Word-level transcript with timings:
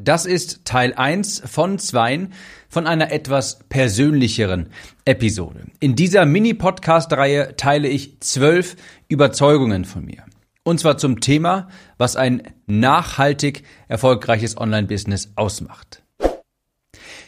Das 0.00 0.26
ist 0.26 0.64
Teil 0.64 0.94
1 0.94 1.42
von 1.44 1.76
2 1.76 2.28
von 2.68 2.86
einer 2.86 3.10
etwas 3.10 3.58
persönlicheren 3.68 4.68
Episode. 5.04 5.64
In 5.80 5.96
dieser 5.96 6.24
Mini-Podcast-Reihe 6.24 7.56
teile 7.56 7.88
ich 7.88 8.20
zwölf 8.20 8.76
Überzeugungen 9.08 9.84
von 9.84 10.04
mir. 10.04 10.22
Und 10.62 10.78
zwar 10.78 10.98
zum 10.98 11.18
Thema, 11.18 11.66
was 11.96 12.14
ein 12.14 12.44
nachhaltig 12.68 13.64
erfolgreiches 13.88 14.56
Online-Business 14.56 15.32
ausmacht. 15.34 16.04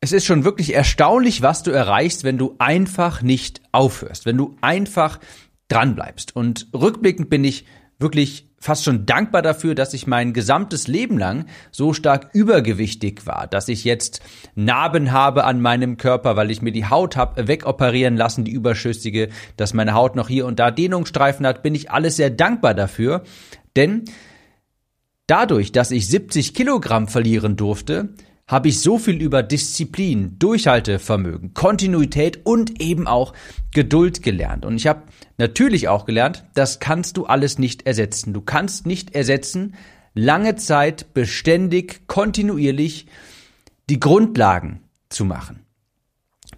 Es 0.00 0.10
ist 0.10 0.24
schon 0.24 0.44
wirklich 0.44 0.74
erstaunlich, 0.74 1.42
was 1.42 1.62
du 1.62 1.70
erreichst, 1.70 2.24
wenn 2.24 2.36
du 2.36 2.56
einfach 2.58 3.22
nicht 3.22 3.62
aufhörst, 3.70 4.26
wenn 4.26 4.36
du 4.36 4.56
einfach 4.60 5.20
dran 5.72 5.94
bleibst. 5.94 6.36
Und 6.36 6.68
rückblickend 6.74 7.30
bin 7.30 7.44
ich 7.44 7.64
wirklich 7.98 8.48
fast 8.58 8.84
schon 8.84 9.06
dankbar 9.06 9.42
dafür, 9.42 9.74
dass 9.74 9.94
ich 9.94 10.06
mein 10.06 10.32
gesamtes 10.32 10.86
Leben 10.86 11.18
lang 11.18 11.46
so 11.70 11.92
stark 11.92 12.30
übergewichtig 12.32 13.26
war, 13.26 13.46
dass 13.48 13.68
ich 13.68 13.84
jetzt 13.84 14.20
Narben 14.54 15.10
habe 15.10 15.44
an 15.44 15.60
meinem 15.60 15.96
Körper, 15.96 16.36
weil 16.36 16.50
ich 16.50 16.62
mir 16.62 16.72
die 16.72 16.86
Haut 16.86 17.16
habe 17.16 17.48
wegoperieren 17.48 18.16
lassen, 18.16 18.44
die 18.44 18.52
überschüssige, 18.52 19.30
dass 19.56 19.74
meine 19.74 19.94
Haut 19.94 20.14
noch 20.14 20.28
hier 20.28 20.46
und 20.46 20.58
da 20.60 20.70
Dehnungsstreifen 20.70 21.46
hat, 21.46 21.62
bin 21.62 21.74
ich 21.74 21.90
alles 21.90 22.16
sehr 22.16 22.30
dankbar 22.30 22.74
dafür, 22.74 23.24
denn 23.74 24.04
dadurch, 25.26 25.72
dass 25.72 25.90
ich 25.90 26.06
70 26.06 26.54
Kilogramm 26.54 27.08
verlieren 27.08 27.56
durfte, 27.56 28.10
habe 28.52 28.68
ich 28.68 28.80
so 28.80 28.98
viel 28.98 29.22
über 29.22 29.42
Disziplin, 29.42 30.38
Durchhaltevermögen, 30.38 31.54
Kontinuität 31.54 32.44
und 32.44 32.82
eben 32.82 33.06
auch 33.06 33.32
Geduld 33.72 34.22
gelernt. 34.22 34.66
Und 34.66 34.76
ich 34.76 34.86
habe 34.86 35.04
natürlich 35.38 35.88
auch 35.88 36.04
gelernt, 36.04 36.44
das 36.52 36.78
kannst 36.78 37.16
du 37.16 37.24
alles 37.24 37.58
nicht 37.58 37.86
ersetzen. 37.86 38.34
Du 38.34 38.42
kannst 38.42 38.84
nicht 38.84 39.14
ersetzen, 39.14 39.74
lange 40.12 40.56
Zeit 40.56 41.14
beständig, 41.14 42.06
kontinuierlich 42.08 43.06
die 43.88 43.98
Grundlagen 43.98 44.82
zu 45.08 45.24
machen. 45.24 45.60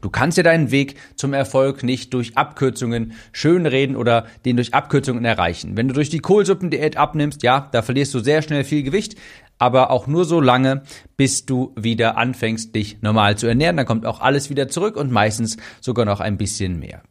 Du 0.00 0.10
kannst 0.10 0.36
ja 0.36 0.42
deinen 0.42 0.70
Weg 0.70 0.96
zum 1.16 1.32
Erfolg 1.32 1.82
nicht 1.82 2.12
durch 2.12 2.36
Abkürzungen 2.36 3.12
schönreden 3.32 3.96
oder 3.96 4.26
den 4.44 4.56
durch 4.56 4.74
Abkürzungen 4.74 5.24
erreichen. 5.24 5.78
Wenn 5.78 5.88
du 5.88 5.94
durch 5.94 6.10
die 6.10 6.18
Kohlsuppendiät 6.18 6.96
abnimmst, 6.96 7.42
ja, 7.42 7.70
da 7.72 7.80
verlierst 7.80 8.12
du 8.12 8.18
sehr 8.18 8.42
schnell 8.42 8.64
viel 8.64 8.82
Gewicht 8.82 9.14
aber 9.58 9.90
auch 9.90 10.06
nur 10.06 10.24
so 10.24 10.40
lange, 10.40 10.82
bis 11.16 11.46
du 11.46 11.72
wieder 11.76 12.16
anfängst, 12.16 12.74
dich 12.74 13.02
normal 13.02 13.36
zu 13.38 13.46
ernähren. 13.46 13.76
Dann 13.76 13.86
kommt 13.86 14.06
auch 14.06 14.20
alles 14.20 14.50
wieder 14.50 14.68
zurück 14.68 14.96
und 14.96 15.10
meistens 15.10 15.56
sogar 15.80 16.04
noch 16.04 16.20
ein 16.20 16.36
bisschen 16.36 16.78
mehr. 16.78 17.02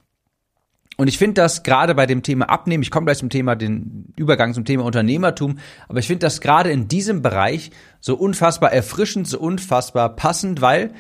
Und 0.96 1.08
ich 1.08 1.18
finde 1.18 1.42
das 1.42 1.64
gerade 1.64 1.96
bei 1.96 2.06
dem 2.06 2.22
Thema 2.22 2.50
Abnehmen, 2.50 2.84
ich 2.84 2.92
komme 2.92 3.06
gleich 3.06 3.18
zum 3.18 3.30
Thema, 3.30 3.56
den 3.56 4.14
Übergang 4.16 4.54
zum 4.54 4.64
Thema 4.64 4.84
Unternehmertum, 4.84 5.58
aber 5.88 6.00
ich 6.00 6.08
finde 6.08 6.20
das 6.20 6.40
gerade 6.40 6.72
in 6.72 6.88
diesem 6.88 7.22
Bereich 7.24 7.72
so 8.00 8.16
unfassbar 8.16 8.72
erfrischend, 8.72 9.28
so 9.28 9.40
unfassbar 9.40 10.16
passend, 10.16 10.62
weil 10.62 10.94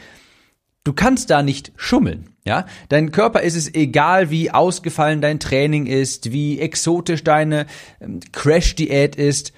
du 0.83 0.93
kannst 0.93 1.29
da 1.29 1.43
nicht 1.43 1.73
schummeln. 1.75 2.29
Ja, 2.45 2.65
dein 2.89 3.11
Körper 3.11 3.41
ist 3.41 3.55
es 3.55 3.73
egal, 3.73 4.29
wie 4.29 4.51
ausgefallen 4.51 5.21
dein 5.21 5.39
Training 5.39 5.85
ist, 5.85 6.33
wie 6.33 6.59
exotisch 6.59 7.23
deine 7.23 7.67
ähm, 8.01 8.19
Crash-Diät 8.33 9.15
ist. 9.15 9.53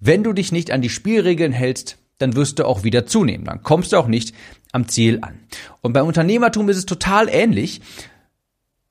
Wenn 0.00 0.24
du 0.24 0.32
dich 0.32 0.50
nicht 0.50 0.70
an 0.70 0.80
die 0.80 0.88
Spielregeln 0.88 1.52
hältst, 1.52 1.98
dann 2.18 2.34
wirst 2.34 2.58
du 2.58 2.66
auch 2.66 2.84
wieder 2.84 3.06
zunehmen. 3.06 3.44
Dann 3.44 3.62
kommst 3.62 3.92
du 3.92 3.98
auch 3.98 4.06
nicht 4.06 4.34
am 4.72 4.88
Ziel 4.88 5.18
an. 5.22 5.38
Und 5.82 5.92
beim 5.92 6.06
Unternehmertum 6.06 6.68
ist 6.68 6.78
es 6.78 6.86
total 6.86 7.28
ähnlich. 7.28 7.80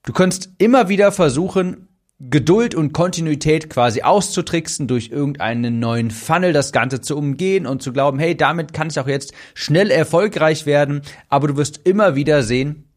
Du 0.03 0.13
kannst 0.13 0.49
immer 0.57 0.89
wieder 0.89 1.11
versuchen, 1.11 1.87
Geduld 2.21 2.75
und 2.75 2.91
Kontinuität 2.91 3.69
quasi 3.69 4.01
auszutricksen, 4.01 4.87
durch 4.87 5.09
irgendeinen 5.09 5.79
neuen 5.79 6.11
Funnel 6.11 6.51
das 6.51 6.73
Ganze 6.73 6.99
zu 6.99 7.15
umgehen 7.17 7.65
und 7.65 7.81
zu 7.81 7.93
glauben, 7.93 8.19
hey, 8.19 8.35
damit 8.35 8.73
kann 8.73 8.89
ich 8.89 8.99
auch 8.99 9.07
jetzt 9.07 9.33
schnell 9.53 9.89
erfolgreich 9.89 10.65
werden. 10.65 11.01
Aber 11.29 11.47
du 11.47 11.55
wirst 11.55 11.81
immer 11.85 12.15
wieder 12.15 12.43
sehen, 12.43 12.88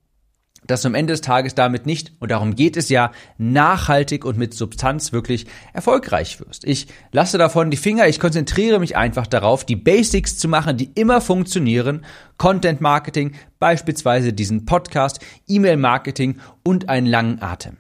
dass 0.67 0.83
du 0.83 0.89
am 0.89 0.95
Ende 0.95 1.13
des 1.13 1.21
Tages 1.21 1.55
damit 1.55 1.87
nicht, 1.87 2.13
und 2.21 2.31
darum 2.31 2.55
geht 2.55 2.77
es 2.77 2.89
ja, 2.89 3.13
nachhaltig 3.39 4.25
und 4.25 4.39
mit 4.39 4.55
Substanz 4.55 5.13
wirklich 5.13 5.47
erfolgreich 5.73 6.41
wirst. 6.41 6.65
Ich 6.65 6.87
lasse 7.11 7.39
davon 7.39 7.71
die 7.71 7.77
Finger, 7.77 8.07
ich 8.07 8.21
konzentriere 8.21 8.79
mich 8.79 8.97
einfach 8.97 9.27
darauf, 9.27 9.65
die 9.65 9.77
Basics 9.77 10.39
zu 10.39 10.49
machen, 10.49 10.77
die 10.77 10.91
immer 10.95 11.21
funktionieren. 11.21 12.05
Content 12.39 12.81
Marketing, 12.81 13.33
beispielsweise 13.59 14.33
diesen 14.33 14.65
Podcast, 14.65 15.21
E-Mail 15.49 15.77
Marketing 15.77 16.39
und 16.63 16.89
einen 16.89 17.07
langen 17.07 17.43
Atem. 17.43 17.77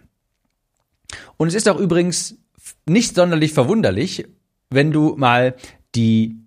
Und 1.36 1.48
es 1.48 1.54
ist 1.54 1.68
auch 1.68 1.78
übrigens 1.78 2.36
nicht 2.86 3.14
sonderlich 3.14 3.52
verwunderlich, 3.52 4.26
wenn 4.70 4.90
du 4.90 5.14
mal 5.16 5.54
die 5.94 6.38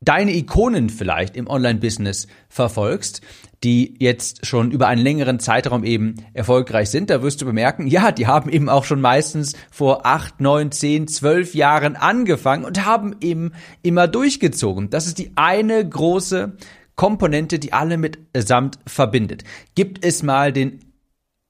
deine 0.00 0.34
Ikonen 0.34 0.90
vielleicht 0.90 1.36
im 1.36 1.48
Online-Business 1.48 2.26
verfolgst, 2.48 3.22
die 3.64 3.94
jetzt 3.98 4.46
schon 4.46 4.70
über 4.70 4.88
einen 4.88 5.02
längeren 5.02 5.40
Zeitraum 5.40 5.84
eben 5.84 6.16
erfolgreich 6.34 6.90
sind, 6.90 7.08
da 7.08 7.22
wirst 7.22 7.40
du 7.40 7.46
bemerken, 7.46 7.86
ja, 7.86 8.12
die 8.12 8.26
haben 8.26 8.50
eben 8.50 8.68
auch 8.68 8.84
schon 8.84 9.00
meistens 9.00 9.54
vor 9.70 10.04
acht, 10.04 10.40
neun, 10.40 10.70
zehn, 10.70 11.08
zwölf 11.08 11.54
Jahren 11.54 11.96
angefangen 11.96 12.64
und 12.64 12.84
haben 12.84 13.16
eben 13.22 13.52
immer 13.82 14.06
durchgezogen. 14.06 14.90
Das 14.90 15.06
ist 15.06 15.18
die 15.18 15.32
eine 15.36 15.88
große 15.88 16.56
Komponente, 16.94 17.58
die 17.58 17.72
alle 17.72 17.96
mitsamt 17.96 18.78
verbindet. 18.86 19.44
Gibt 19.74 20.04
es 20.04 20.22
mal 20.22 20.52
den 20.52 20.80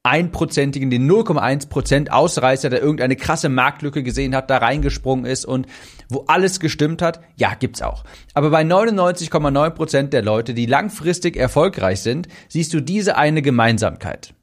einprozentigen, 0.05 0.89
den 0.89 1.09
0,1% 1.09 2.09
Ausreißer, 2.09 2.69
der 2.69 2.81
irgendeine 2.81 3.15
krasse 3.15 3.49
Marktlücke 3.49 4.03
gesehen 4.03 4.35
hat, 4.35 4.49
da 4.49 4.57
reingesprungen 4.57 5.25
ist 5.25 5.45
und 5.45 5.67
wo 6.09 6.25
alles 6.27 6.59
gestimmt 6.59 7.01
hat? 7.01 7.21
Ja, 7.35 7.55
gibt's 7.55 7.81
auch. 7.81 8.03
Aber 8.33 8.51
bei 8.51 8.61
99,9% 8.61 10.09
der 10.09 10.21
Leute, 10.21 10.53
die 10.53 10.67
langfristig 10.67 11.35
erfolgreich 11.35 12.01
sind, 12.01 12.27
siehst 12.47 12.73
du 12.73 12.81
diese 12.81 13.17
eine 13.17 13.41
Gemeinsamkeit. 13.41 14.33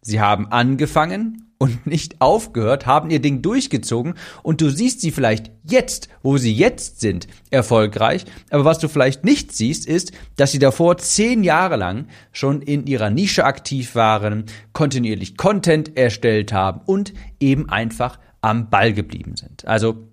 Sie 0.00 0.20
haben 0.20 0.50
angefangen 0.50 1.49
und 1.60 1.86
nicht 1.86 2.22
aufgehört, 2.22 2.86
haben 2.86 3.10
ihr 3.10 3.20
Ding 3.20 3.42
durchgezogen 3.42 4.14
und 4.42 4.62
du 4.62 4.70
siehst 4.70 5.02
sie 5.02 5.10
vielleicht 5.10 5.52
jetzt, 5.62 6.08
wo 6.22 6.38
sie 6.38 6.54
jetzt 6.54 7.00
sind, 7.00 7.28
erfolgreich. 7.50 8.24
Aber 8.48 8.64
was 8.64 8.78
du 8.78 8.88
vielleicht 8.88 9.24
nicht 9.24 9.52
siehst, 9.52 9.86
ist, 9.86 10.12
dass 10.36 10.52
sie 10.52 10.58
davor 10.58 10.96
zehn 10.96 11.44
Jahre 11.44 11.76
lang 11.76 12.06
schon 12.32 12.62
in 12.62 12.86
ihrer 12.86 13.10
Nische 13.10 13.44
aktiv 13.44 13.94
waren, 13.94 14.46
kontinuierlich 14.72 15.36
Content 15.36 15.98
erstellt 15.98 16.54
haben 16.54 16.80
und 16.86 17.12
eben 17.40 17.68
einfach 17.68 18.18
am 18.40 18.70
Ball 18.70 18.94
geblieben 18.94 19.36
sind. 19.36 19.66
Also 19.66 20.08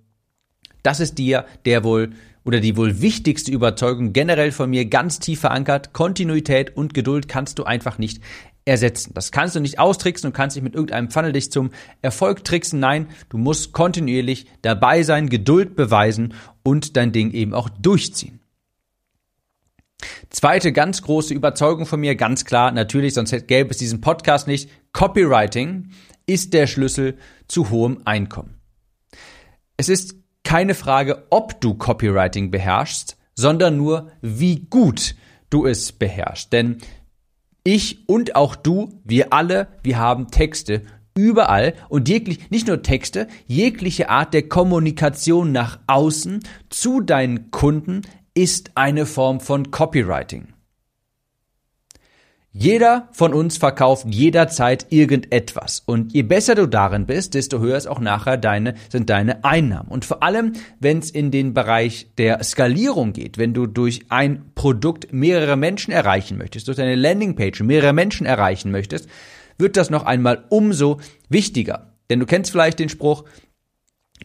das 0.83 1.00
ist 1.00 1.17
dir 1.17 1.45
der 1.65 1.85
wohl 1.85 2.09
oder 2.43 2.59
die 2.59 2.75
wohl 2.75 3.01
wichtigste 3.01 3.53
Überzeugung 3.53 4.11
generell 4.11 4.51
von 4.51 4.69
mir 4.69 4.85
ganz 4.85 5.19
tief 5.19 5.39
verankert. 5.41 5.93
Kontinuität 5.93 6.75
und 6.75 6.93
Geduld 6.93 7.29
kannst 7.29 7.57
du 7.57 7.63
einfach 7.63 7.97
nicht 8.00 8.21
ersetzen. 8.67 9.13
Das 9.13 9.31
kannst 9.31 9.55
du 9.55 9.59
nicht 9.59 9.79
austricksen 9.79 10.27
und 10.27 10.33
kannst 10.33 10.55
dich 10.55 10.63
mit 10.63 10.75
irgendeinem 10.75 11.09
Funnel 11.09 11.31
dich 11.31 11.51
zum 11.51 11.71
Erfolg 12.01 12.43
tricksen. 12.43 12.79
Nein, 12.79 13.07
du 13.29 13.37
musst 13.37 13.71
kontinuierlich 13.71 14.45
dabei 14.61 15.03
sein, 15.03 15.29
Geduld 15.29 15.75
beweisen 15.75 16.33
und 16.63 16.97
dein 16.97 17.11
Ding 17.11 17.31
eben 17.31 17.53
auch 17.53 17.69
durchziehen. 17.69 18.39
Zweite 20.29 20.73
ganz 20.73 21.01
große 21.01 21.33
Überzeugung 21.33 21.85
von 21.85 21.99
mir, 21.99 22.15
ganz 22.15 22.45
klar, 22.45 22.71
natürlich, 22.71 23.13
sonst 23.13 23.47
gäbe 23.47 23.71
es 23.71 23.77
diesen 23.77 24.01
Podcast 24.01 24.47
nicht. 24.47 24.69
Copywriting 24.91 25.89
ist 26.27 26.53
der 26.53 26.67
Schlüssel 26.67 27.17
zu 27.47 27.69
hohem 27.69 28.01
Einkommen. 28.05 28.59
Es 29.77 29.89
ist 29.89 30.15
keine 30.43 30.75
Frage, 30.75 31.25
ob 31.29 31.59
du 31.61 31.73
Copywriting 31.73 32.51
beherrschst, 32.51 33.17
sondern 33.35 33.77
nur, 33.77 34.11
wie 34.21 34.65
gut 34.69 35.15
du 35.49 35.65
es 35.65 35.91
beherrschst. 35.91 36.51
Denn 36.51 36.77
ich 37.67 38.07
und 38.07 38.37
auch 38.37 38.55
du, 38.55 39.01
wir 39.03 39.33
alle, 39.33 39.67
wir 39.83 39.99
haben 39.99 40.31
Texte 40.31 40.83
überall 41.15 41.73
und 41.89 42.07
jeglich, 42.07 42.49
nicht 42.49 42.67
nur 42.67 42.81
Texte, 42.81 43.27
jegliche 43.45 44.09
Art 44.09 44.33
der 44.33 44.47
Kommunikation 44.47 45.51
nach 45.51 45.79
außen 45.85 46.39
zu 46.69 47.01
deinen 47.01 47.51
Kunden 47.51 48.03
ist 48.33 48.71
eine 48.75 49.05
Form 49.05 49.41
von 49.41 49.69
Copywriting. 49.69 50.53
Jeder 52.59 53.07
von 53.12 53.36
uns 53.36 53.57
verkauft 53.57 54.07
jederzeit 54.09 54.88
irgendetwas. 54.89 55.83
Und 55.86 56.13
je 56.13 56.24
besser 56.24 56.56
du 56.56 56.65
darin 56.65 57.06
bist, 57.06 57.36
desto 57.36 57.59
höher 57.59 57.77
ist 57.77 57.86
auch 57.86 58.00
nachher 58.00 58.36
deine, 58.36 58.74
sind 58.89 59.12
deine 59.12 59.44
Einnahmen. 59.44 59.89
Und 59.89 60.06
vor 60.06 60.24
allem, 60.24 60.54
wenn 60.80 60.98
es 60.98 61.12
in 61.12 61.30
den 61.30 61.54
Bereich 61.54 62.07
der 62.18 62.44
Skalierung 62.44 63.13
geht, 63.13 63.38
wenn 63.38 63.54
du 63.54 63.68
durch 63.68 64.07
ein 64.09 64.54
Produkt 64.56 65.13
mehrere 65.13 65.56
Menschen 65.56 65.92
erreichen 65.92 66.39
möchtest, 66.39 66.68
durch 66.68 66.77
deine 66.77 66.95
Landingpage 66.95 67.62
mehrere 67.62 67.94
Menschen 67.94 68.25
erreichen 68.25 68.71
möchtest, 68.71 69.07
wird 69.60 69.77
das 69.77 69.92
noch 69.92 70.07
einmal 70.07 70.45
umso 70.50 71.00
wichtiger. 71.30 71.94
Denn 72.10 72.19
du 72.19 72.25
kennst 72.25 72.50
vielleicht 72.50 72.80
den 72.80 72.89
Spruch, 72.89 73.25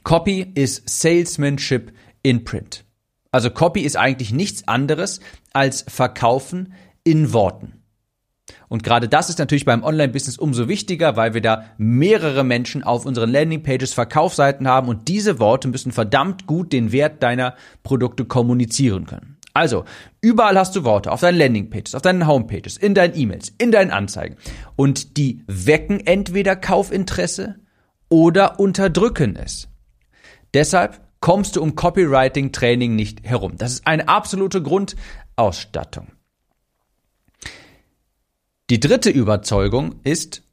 Copy 0.05 0.53
is 0.55 0.83
Salesmanship 0.87 1.93
in 2.23 2.45
Print. 2.45 2.87
Also 3.31 3.51
Copy 3.51 3.83
ist 3.83 3.99
eigentlich 3.99 4.33
nichts 4.33 4.67
anderes 4.67 5.21
als 5.53 5.85
Verkaufen 5.87 6.73
in 7.05 7.35
Worten. 7.35 7.82
Und 8.73 8.83
gerade 8.83 9.07
das 9.07 9.29
ist 9.29 9.39
natürlich 9.39 9.67
beim 9.67 9.85
Online-Business 9.85 10.39
umso 10.39 10.67
wichtiger, 10.67 11.15
weil 11.15 11.35
wir 11.35 11.43
da 11.43 11.67
mehrere 11.77 12.43
Menschen 12.43 12.83
auf 12.83 13.05
unseren 13.05 13.31
Landingpages, 13.31 13.93
Verkaufsseiten 13.93 14.67
haben 14.67 14.89
und 14.89 15.09
diese 15.09 15.39
Worte 15.39 15.69
müssen 15.69 15.93
verdammt 15.93 16.47
gut 16.47 16.73
den 16.73 16.91
Wert 16.91 17.23
deiner 17.23 17.55
Produkte 17.83 18.25
kommunizieren 18.25 19.05
können. 19.05 19.37
Also, 19.53 19.85
überall 20.23 20.59
hast 20.59 20.75
du 20.75 20.85
Worte 20.85 21.13
auf 21.13 21.21
deinen 21.21 21.37
Landingpages, 21.37 21.95
auf 21.95 22.01
deinen 22.01 22.27
Homepages, 22.27 22.79
in 22.79 22.95
deinen 22.95 23.15
E-Mails, 23.15 23.53
in 23.59 23.73
deinen 23.73 23.91
Anzeigen. 23.91 24.37
Und 24.75 25.19
die 25.19 25.45
wecken 25.47 26.01
entweder 26.07 26.57
Kaufinteresse 26.57 27.57
oder 28.09 28.59
unterdrücken 28.59 29.37
es. 29.37 29.69
Deshalb 30.55 30.99
kommst 31.21 31.57
du 31.57 31.63
um 31.63 31.75
Copywriting-Training 31.75 32.97
nicht 32.97 33.23
herum. 33.23 33.59
Das 33.59 33.73
ist 33.73 33.87
eine 33.87 34.09
absolute 34.09 34.63
Grundausstattung. 34.63 36.07
Die 38.73 38.81
dritte 38.81 39.11
Überzeugung 39.11 39.97
ist, 40.03 40.45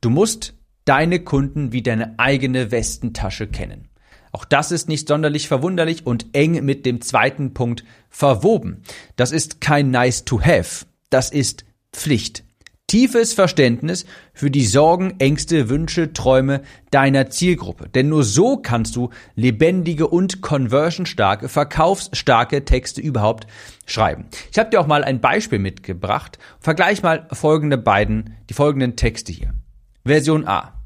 du 0.00 0.10
musst 0.10 0.54
deine 0.84 1.20
Kunden 1.20 1.70
wie 1.70 1.80
deine 1.80 2.18
eigene 2.18 2.72
Westentasche 2.72 3.46
kennen. 3.46 3.86
Auch 4.32 4.44
das 4.44 4.72
ist 4.72 4.88
nicht 4.88 5.06
sonderlich 5.06 5.46
verwunderlich 5.46 6.04
und 6.04 6.26
eng 6.32 6.64
mit 6.64 6.84
dem 6.84 7.00
zweiten 7.02 7.54
Punkt 7.54 7.84
verwoben. 8.10 8.82
Das 9.14 9.30
ist 9.30 9.60
kein 9.60 9.92
nice 9.92 10.24
to 10.24 10.40
have. 10.42 10.86
Das 11.08 11.30
ist 11.30 11.66
Pflicht 11.92 12.42
tiefes 12.88 13.34
Verständnis 13.34 14.04
für 14.32 14.50
die 14.50 14.66
Sorgen, 14.66 15.20
Ängste, 15.20 15.68
Wünsche, 15.68 16.12
Träume 16.12 16.62
deiner 16.90 17.30
Zielgruppe. 17.30 17.88
Denn 17.88 18.08
nur 18.08 18.24
so 18.24 18.56
kannst 18.56 18.96
du 18.96 19.10
lebendige 19.36 20.08
und 20.08 20.40
conversionstarke, 20.40 21.48
verkaufsstarke 21.48 22.64
Texte 22.64 23.00
überhaupt 23.00 23.46
schreiben. 23.86 24.24
Ich 24.50 24.58
habe 24.58 24.70
dir 24.70 24.80
auch 24.80 24.88
mal 24.88 25.04
ein 25.04 25.20
Beispiel 25.20 25.60
mitgebracht. 25.60 26.38
Vergleich 26.58 27.02
mal 27.02 27.28
folgende 27.30 27.78
beiden, 27.78 28.34
die 28.50 28.54
folgenden 28.54 28.96
Texte 28.96 29.32
hier. 29.32 29.54
Version 30.04 30.48
A. 30.48 30.82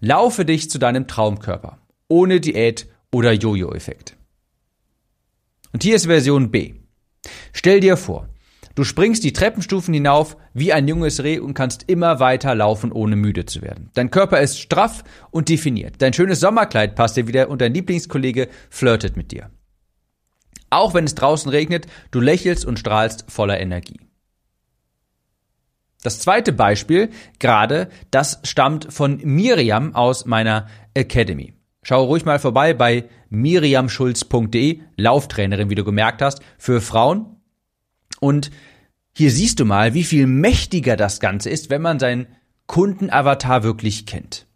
Laufe 0.00 0.44
dich 0.44 0.68
zu 0.68 0.78
deinem 0.78 1.06
Traumkörper. 1.06 1.78
Ohne 2.08 2.40
Diät 2.40 2.88
oder 3.12 3.32
Jojo-Effekt. 3.32 4.16
Und 5.72 5.84
hier 5.84 5.94
ist 5.94 6.06
Version 6.06 6.50
B. 6.50 6.74
Stell 7.52 7.80
dir 7.80 7.96
vor, 7.96 8.28
Du 8.74 8.84
springst 8.84 9.24
die 9.24 9.32
Treppenstufen 9.32 9.92
hinauf 9.92 10.36
wie 10.54 10.72
ein 10.72 10.86
junges 10.86 11.22
Reh 11.22 11.38
und 11.38 11.54
kannst 11.54 11.84
immer 11.88 12.20
weiter 12.20 12.54
laufen, 12.54 12.92
ohne 12.92 13.16
müde 13.16 13.44
zu 13.44 13.62
werden. 13.62 13.90
Dein 13.94 14.10
Körper 14.10 14.40
ist 14.40 14.60
straff 14.60 15.02
und 15.30 15.48
definiert. 15.48 15.96
Dein 15.98 16.12
schönes 16.12 16.40
Sommerkleid 16.40 16.94
passt 16.94 17.16
dir 17.16 17.26
wieder 17.26 17.48
und 17.48 17.60
dein 17.60 17.74
Lieblingskollege 17.74 18.48
flirtet 18.70 19.16
mit 19.16 19.32
dir. 19.32 19.50
Auch 20.70 20.94
wenn 20.94 21.04
es 21.04 21.16
draußen 21.16 21.50
regnet, 21.50 21.88
du 22.12 22.20
lächelst 22.20 22.64
und 22.64 22.78
strahlst 22.78 23.24
voller 23.28 23.60
Energie. 23.60 24.00
Das 26.02 26.20
zweite 26.20 26.52
Beispiel, 26.52 27.10
gerade, 27.40 27.88
das 28.10 28.40
stammt 28.44 28.90
von 28.90 29.18
Miriam 29.22 29.94
aus 29.94 30.24
meiner 30.24 30.68
Academy. 30.94 31.54
Schau 31.82 32.04
ruhig 32.04 32.24
mal 32.24 32.38
vorbei 32.38 32.72
bei 32.72 33.08
miriamschulz.de, 33.30 34.80
Lauftrainerin, 34.96 35.70
wie 35.70 35.74
du 35.74 35.84
gemerkt 35.84 36.22
hast, 36.22 36.40
für 36.56 36.80
Frauen 36.80 37.39
und 38.20 38.50
hier 39.12 39.30
siehst 39.30 39.58
du 39.58 39.64
mal, 39.64 39.94
wie 39.94 40.04
viel 40.04 40.26
mächtiger 40.26 40.96
das 40.96 41.20
Ganze 41.20 41.50
ist, 41.50 41.68
wenn 41.70 41.82
man 41.82 41.98
seinen 41.98 42.28
Kundenavatar 42.66 43.64
wirklich 43.64 44.06
kennt. 44.06 44.46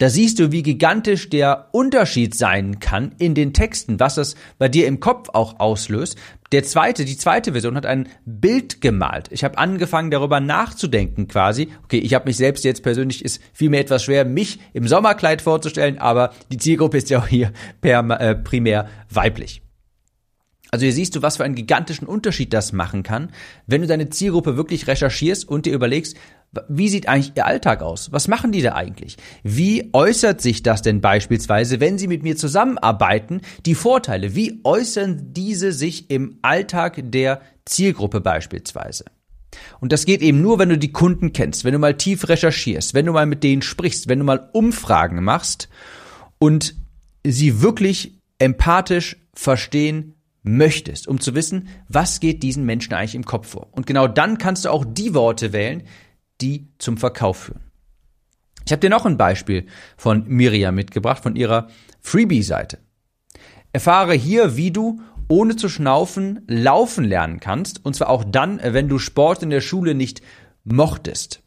Da 0.00 0.08
siehst 0.08 0.38
du, 0.38 0.50
wie 0.50 0.62
gigantisch 0.62 1.28
der 1.28 1.68
Unterschied 1.72 2.34
sein 2.34 2.80
kann 2.80 3.14
in 3.18 3.34
den 3.34 3.52
Texten, 3.52 4.00
was 4.00 4.14
das 4.14 4.34
bei 4.56 4.66
dir 4.66 4.86
im 4.86 4.98
Kopf 4.98 5.28
auch 5.34 5.60
auslöst. 5.60 6.16
Der 6.52 6.64
zweite, 6.64 7.04
die 7.04 7.18
zweite 7.18 7.52
Version 7.52 7.76
hat 7.76 7.84
ein 7.84 8.08
Bild 8.24 8.80
gemalt. 8.80 9.28
Ich 9.30 9.44
habe 9.44 9.58
angefangen 9.58 10.10
darüber 10.10 10.40
nachzudenken 10.40 11.28
quasi. 11.28 11.68
Okay, 11.84 11.98
ich 11.98 12.14
habe 12.14 12.24
mich 12.26 12.38
selbst 12.38 12.64
jetzt 12.64 12.82
persönlich 12.82 13.22
ist 13.22 13.42
vielmehr 13.52 13.80
etwas 13.80 14.04
schwer, 14.04 14.24
mich 14.24 14.58
im 14.72 14.88
Sommerkleid 14.88 15.42
vorzustellen, 15.42 15.98
aber 15.98 16.32
die 16.50 16.56
Zielgruppe 16.56 16.96
ist 16.96 17.10
ja 17.10 17.18
auch 17.18 17.26
hier 17.28 17.52
per, 17.82 18.00
äh, 18.20 18.34
primär 18.34 18.88
weiblich. 19.10 19.60
Also 20.70 20.84
hier 20.84 20.92
siehst 20.92 21.16
du, 21.16 21.22
was 21.22 21.36
für 21.36 21.44
einen 21.44 21.54
gigantischen 21.54 22.06
Unterschied 22.06 22.52
das 22.52 22.72
machen 22.72 23.02
kann, 23.02 23.32
wenn 23.66 23.80
du 23.80 23.86
deine 23.86 24.10
Zielgruppe 24.10 24.56
wirklich 24.56 24.86
recherchierst 24.86 25.48
und 25.48 25.66
dir 25.66 25.72
überlegst, 25.72 26.16
wie 26.68 26.88
sieht 26.88 27.08
eigentlich 27.08 27.32
ihr 27.36 27.46
Alltag 27.46 27.82
aus? 27.82 28.10
Was 28.12 28.26
machen 28.26 28.50
die 28.50 28.62
da 28.62 28.74
eigentlich? 28.74 29.16
Wie 29.44 29.90
äußert 29.92 30.40
sich 30.40 30.62
das 30.62 30.82
denn 30.82 31.00
beispielsweise, 31.00 31.78
wenn 31.80 31.98
sie 31.98 32.08
mit 32.08 32.22
mir 32.22 32.36
zusammenarbeiten? 32.36 33.40
Die 33.66 33.76
Vorteile, 33.76 34.34
wie 34.34 34.60
äußern 34.64 35.32
diese 35.32 35.72
sich 35.72 36.10
im 36.10 36.38
Alltag 36.42 37.00
der 37.04 37.40
Zielgruppe 37.64 38.20
beispielsweise? 38.20 39.04
Und 39.80 39.92
das 39.92 40.06
geht 40.06 40.22
eben 40.22 40.42
nur, 40.42 40.58
wenn 40.58 40.68
du 40.68 40.78
die 40.78 40.92
Kunden 40.92 41.32
kennst, 41.32 41.64
wenn 41.64 41.72
du 41.72 41.78
mal 41.78 41.96
tief 41.96 42.28
recherchierst, 42.28 42.94
wenn 42.94 43.06
du 43.06 43.12
mal 43.12 43.26
mit 43.26 43.44
denen 43.44 43.62
sprichst, 43.62 44.08
wenn 44.08 44.18
du 44.18 44.24
mal 44.24 44.50
Umfragen 44.52 45.22
machst 45.22 45.68
und 46.38 46.74
sie 47.24 47.60
wirklich 47.60 48.18
empathisch 48.38 49.16
verstehen, 49.34 50.14
möchtest, 50.42 51.06
um 51.06 51.20
zu 51.20 51.34
wissen, 51.34 51.68
was 51.88 52.20
geht 52.20 52.42
diesen 52.42 52.64
Menschen 52.64 52.94
eigentlich 52.94 53.14
im 53.14 53.24
Kopf 53.24 53.48
vor. 53.48 53.68
Und 53.72 53.86
genau 53.86 54.08
dann 54.08 54.38
kannst 54.38 54.64
du 54.64 54.70
auch 54.70 54.84
die 54.86 55.14
Worte 55.14 55.52
wählen, 55.52 55.82
die 56.40 56.68
zum 56.78 56.96
Verkauf 56.96 57.38
führen. 57.38 57.60
Ich 58.64 58.72
habe 58.72 58.80
dir 58.80 58.90
noch 58.90 59.06
ein 59.06 59.18
Beispiel 59.18 59.66
von 59.96 60.24
Miriam 60.26 60.74
mitgebracht, 60.74 61.22
von 61.22 61.36
ihrer 61.36 61.68
Freebie-Seite. 62.00 62.78
Erfahre 63.72 64.14
hier, 64.14 64.56
wie 64.56 64.70
du 64.70 65.00
ohne 65.28 65.56
zu 65.56 65.68
schnaufen 65.68 66.42
laufen 66.48 67.04
lernen 67.04 67.40
kannst, 67.40 67.84
und 67.84 67.94
zwar 67.94 68.08
auch 68.08 68.24
dann, 68.24 68.60
wenn 68.62 68.88
du 68.88 68.98
Sport 68.98 69.42
in 69.42 69.50
der 69.50 69.60
Schule 69.60 69.94
nicht 69.94 70.22
mochtest. 70.64 71.42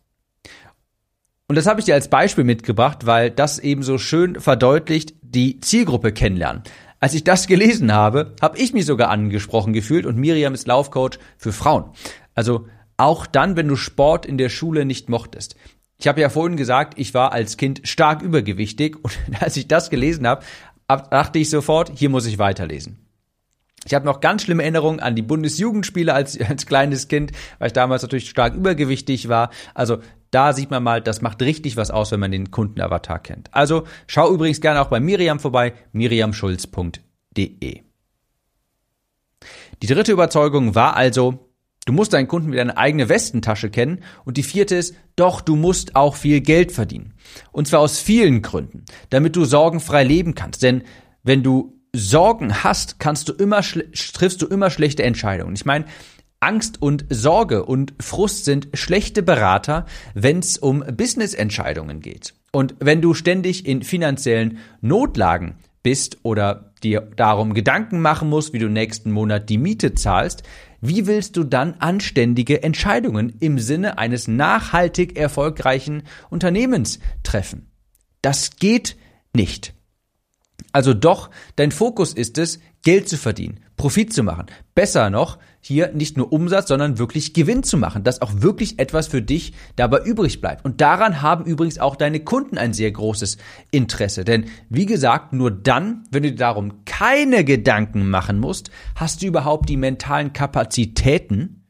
Und 1.48 1.58
das 1.58 1.68
habe 1.68 1.82
ich 1.82 1.86
dir 1.86 1.94
als 1.94 2.08
Beispiel 2.08 2.46
mitgebracht, 2.46 3.06
weil 3.06 3.30
das 3.30 3.60
eben 3.60 3.84
so 3.84 3.98
schön 3.98 4.40
verdeutlicht, 4.40 5.14
die 5.22 5.60
Zielgruppe 5.60 6.14
kennenlernen. 6.14 6.64
Als 7.04 7.14
ich 7.14 7.26
das 7.26 7.48
gelesen 7.48 7.92
habe, 7.92 8.34
habe 8.42 8.58
ich 8.58 8.72
mich 8.72 8.86
sogar 8.86 9.10
angesprochen 9.10 9.74
gefühlt 9.74 10.06
und 10.06 10.16
Miriam 10.16 10.54
ist 10.54 10.68
Laufcoach 10.68 11.20
für 11.36 11.52
Frauen. 11.52 11.92
Also 12.34 12.70
auch 12.96 13.28
dann, 13.28 13.58
wenn 13.58 13.68
du 13.68 13.76
Sport 13.76 14.26
in 14.26 14.38
der 14.38 14.48
Schule 14.48 14.86
nicht 14.86 15.10
mochtest. 15.10 15.58
Ich 15.98 16.08
habe 16.08 16.22
ja 16.22 16.30
vorhin 16.30 16.56
gesagt, 16.56 16.98
ich 16.98 17.14
war 17.14 17.34
als 17.34 17.58
Kind 17.58 17.82
stark 17.84 18.22
übergewichtig 18.22 19.04
und 19.04 19.20
als 19.42 19.58
ich 19.58 19.68
das 19.68 19.90
gelesen 19.90 20.26
habe, 20.26 20.46
dachte 20.88 21.40
ich 21.40 21.50
sofort, 21.50 21.92
hier 21.94 22.08
muss 22.08 22.26
ich 22.26 22.40
weiterlesen. 22.40 23.06
Ich 23.86 23.94
habe 23.94 24.06
noch 24.06 24.22
ganz 24.22 24.44
schlimme 24.44 24.64
Erinnerungen 24.64 25.00
an 25.00 25.16
die 25.16 25.22
Bundesjugendspiele 25.22 26.14
als, 26.14 26.40
als 26.50 26.66
kleines 26.66 27.08
Kind, 27.08 27.32
weil 27.60 27.68
ich 27.68 27.74
damals 27.74 28.02
natürlich 28.02 28.30
stark 28.30 28.54
übergewichtig 28.54 29.30
war. 29.30 29.50
Also 29.74 30.00
da 30.32 30.54
sieht 30.54 30.72
man 30.72 30.82
mal, 30.84 31.02
das 31.02 31.22
macht 31.22 31.42
richtig 31.42 31.78
was 31.78 31.92
aus, 31.92 32.12
wenn 32.12 32.20
man 32.20 32.32
den 32.32 32.50
Kundenavatar 32.50 33.20
kennt. 33.20 33.54
Also 33.54 33.86
schau 34.08 34.34
übrigens 34.34 34.62
gerne 34.62 34.82
auch 34.82 34.88
bei 34.88 35.00
Miriam 35.00 35.40
vorbei, 35.40 35.74
miriamschulz.de. 35.92 37.82
Die 39.82 39.88
dritte 39.88 40.12
Überzeugung 40.12 40.76
war 40.76 40.96
also, 40.96 41.52
du 41.86 41.94
musst 41.94 42.14
deinen 42.14 42.28
Kunden 42.28 42.52
wie 42.52 42.58
deine 42.58 42.78
eigene 42.78 43.10
Westentasche 43.10 43.70
kennen. 43.70 44.04
Und 44.26 44.38
die 44.38 44.44
vierte 44.44 44.76
ist, 44.76 44.96
doch, 45.16 45.42
du 45.42 45.56
musst 45.56 45.96
auch 45.96 46.16
viel 46.16 46.42
Geld 46.42 46.72
verdienen. 46.72 47.14
Und 47.52 47.68
zwar 47.68 47.82
aus 47.82 48.00
vielen 48.00 48.42
Gründen, 48.42 48.86
damit 49.10 49.36
du 49.36 49.46
sorgenfrei 49.46 50.04
leben 50.04 50.34
kannst. 50.34 50.64
Denn 50.64 50.84
wenn 51.24 51.44
du 51.44 51.83
Sorgen 51.96 52.64
hast, 52.64 53.00
kannst 53.00 53.30
du 53.30 53.34
immer 53.34 53.62
triffst 53.62 54.42
du 54.42 54.48
immer 54.48 54.70
schlechte 54.70 55.04
Entscheidungen. 55.04 55.56
Ich 55.56 55.66
meine, 55.66 55.86
Angst 56.40 56.82
und 56.82 57.06
Sorge 57.10 57.64
und 57.64 57.94
Frust 58.00 58.46
sind 58.46 58.68
schlechte 58.74 59.24
Berater, 59.24 59.86
wenn 60.14 60.40
es 60.40 60.58
um 60.58 60.80
Business-Entscheidungen 60.80 62.02
geht. 62.02 62.34
Und 62.52 62.76
wenn 62.80 63.02
du 63.02 63.14
ständig 63.14 63.66
in 63.66 63.82
finanziellen 63.82 64.58
Notlagen 64.82 65.56
bist 65.84 66.18
oder 66.24 66.74
dir 66.84 67.02
darum 67.16 67.54
Gedanken 67.54 68.02
machen 68.02 68.30
musst, 68.30 68.54
wie 68.54 68.60
du 68.60 68.68
nächsten 68.68 69.12
Monat 69.12 69.50
die 69.50 69.58
Miete 69.58 69.94
zahlst, 69.94 70.44
wie 70.82 71.08
willst 71.08 71.38
du 71.38 71.46
dann 71.46 71.76
anständige 71.80 72.62
Entscheidungen 72.62 73.38
im 73.40 73.58
Sinne 73.58 73.98
eines 73.98 74.28
nachhaltig 74.28 75.18
erfolgreichen 75.18 76.04
Unternehmens 76.30 77.00
treffen? 77.24 77.72
Das 78.22 78.58
geht 78.58 78.98
nicht. 79.34 79.74
Also 80.74 80.96
doch, 80.96 81.30
dein 81.56 81.72
Fokus 81.72 82.14
ist 82.14 82.40
es, 82.40 82.60
Geld 82.82 83.08
zu 83.08 83.18
verdienen, 83.18 83.60
Profit 83.78 84.12
zu 84.12 84.24
machen. 84.24 84.48
Besser 84.74 85.12
noch, 85.12 85.38
hier 85.62 85.94
nicht 85.94 86.18
nur 86.18 86.34
Umsatz, 86.34 86.68
sondern 86.68 86.98
wirklich 86.98 87.34
Gewinn 87.34 87.64
zu 87.64 87.78
machen, 87.78 88.04
dass 88.04 88.24
auch 88.24 88.32
wirklich 88.42 88.80
etwas 88.80 89.08
für 89.08 89.22
dich 89.22 89.54
dabei 89.76 90.00
übrig 90.04 90.42
bleibt. 90.42 90.66
Und 90.66 90.82
daran 90.82 91.22
haben 91.22 91.46
übrigens 91.46 91.78
auch 91.78 91.96
deine 91.96 92.22
Kunden 92.22 92.58
ein 92.58 92.74
sehr 92.74 92.92
großes 92.92 93.38
Interesse. 93.72 94.26
Denn 94.26 94.46
wie 94.70 94.88
gesagt, 94.88 95.32
nur 95.32 95.52
dann, 95.52 96.06
wenn 96.12 96.24
du 96.24 96.32
dir 96.32 96.38
darum 96.38 96.84
keine 96.86 97.46
Gedanken 97.46 98.10
machen 98.10 98.40
musst, 98.40 98.72
hast 98.96 99.22
du 99.22 99.28
überhaupt 99.28 99.70
die 99.70 99.78
mentalen 99.78 100.34
Kapazitäten, 100.34 101.68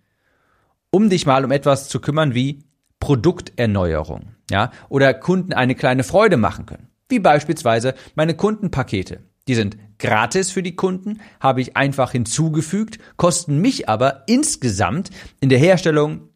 um 0.91 1.09
dich 1.09 1.25
mal 1.25 1.43
um 1.43 1.51
etwas 1.51 1.89
zu 1.89 1.99
kümmern 1.99 2.33
wie 2.33 2.63
Produkterneuerung, 3.01 4.35
ja, 4.49 4.71
oder 4.87 5.13
Kunden 5.13 5.51
eine 5.51 5.75
kleine 5.75 6.03
Freude 6.03 6.37
machen 6.37 6.65
können 6.65 6.87
wie 7.13 7.19
beispielsweise 7.19 7.93
meine 8.15 8.33
Kundenpakete. 8.33 9.19
Die 9.47 9.53
sind 9.53 9.77
gratis 9.99 10.49
für 10.49 10.63
die 10.63 10.75
Kunden, 10.75 11.21
habe 11.39 11.61
ich 11.61 11.77
einfach 11.77 12.11
hinzugefügt, 12.11 12.97
kosten 13.17 13.59
mich 13.59 13.87
aber 13.87 14.23
insgesamt 14.25 15.11
in 15.41 15.49
der 15.49 15.59
Herstellung 15.59 16.29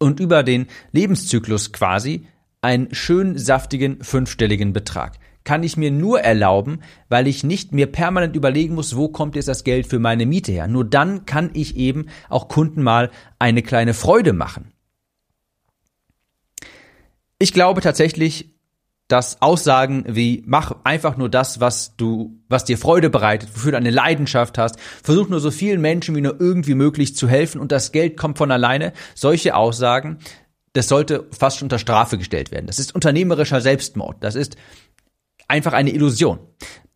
und 0.00 0.18
über 0.18 0.42
den 0.42 0.66
Lebenszyklus 0.90 1.72
quasi 1.72 2.26
einen 2.60 2.92
schön 2.92 3.38
saftigen 3.38 4.02
fünfstelligen 4.02 4.72
Betrag. 4.72 5.18
Kann 5.44 5.62
ich 5.62 5.76
mir 5.76 5.92
nur 5.92 6.20
erlauben, 6.20 6.80
weil 7.08 7.28
ich 7.28 7.44
nicht 7.44 7.72
mir 7.72 7.86
permanent 7.86 8.34
überlegen 8.34 8.74
muss, 8.74 8.96
wo 8.96 9.08
kommt 9.08 9.36
jetzt 9.36 9.48
das 9.48 9.62
Geld 9.62 9.86
für 9.86 10.00
meine 10.00 10.26
Miete 10.26 10.50
her. 10.50 10.66
Nur 10.66 10.84
dann 10.84 11.26
kann 11.26 11.50
ich 11.54 11.76
eben 11.76 12.06
auch 12.28 12.48
Kunden 12.48 12.82
mal 12.82 13.10
eine 13.38 13.62
kleine 13.62 13.94
Freude 13.94 14.32
machen. 14.32 14.72
Ich 17.38 17.52
glaube 17.52 17.80
tatsächlich, 17.80 18.51
dass 19.12 19.42
Aussagen 19.42 20.04
wie 20.08 20.42
mach 20.46 20.74
einfach 20.84 21.18
nur 21.18 21.28
das, 21.28 21.60
was 21.60 21.94
du, 21.98 22.40
was 22.48 22.64
dir 22.64 22.78
Freude 22.78 23.10
bereitet, 23.10 23.50
wofür 23.54 23.72
du 23.72 23.76
eine 23.76 23.90
Leidenschaft 23.90 24.56
hast, 24.56 24.80
versuch 25.02 25.28
nur 25.28 25.38
so 25.38 25.50
vielen 25.50 25.82
Menschen 25.82 26.16
wie 26.16 26.22
nur 26.22 26.40
irgendwie 26.40 26.74
möglich 26.74 27.14
zu 27.14 27.28
helfen 27.28 27.60
und 27.60 27.72
das 27.72 27.92
Geld 27.92 28.16
kommt 28.16 28.38
von 28.38 28.50
alleine. 28.50 28.94
Solche 29.14 29.54
Aussagen, 29.54 30.16
das 30.72 30.88
sollte 30.88 31.26
fast 31.30 31.58
schon 31.58 31.66
unter 31.66 31.78
Strafe 31.78 32.16
gestellt 32.16 32.52
werden. 32.52 32.66
Das 32.66 32.78
ist 32.78 32.94
unternehmerischer 32.94 33.60
Selbstmord. 33.60 34.16
Das 34.24 34.34
ist 34.34 34.56
einfach 35.46 35.74
eine 35.74 35.90
Illusion. 35.90 36.38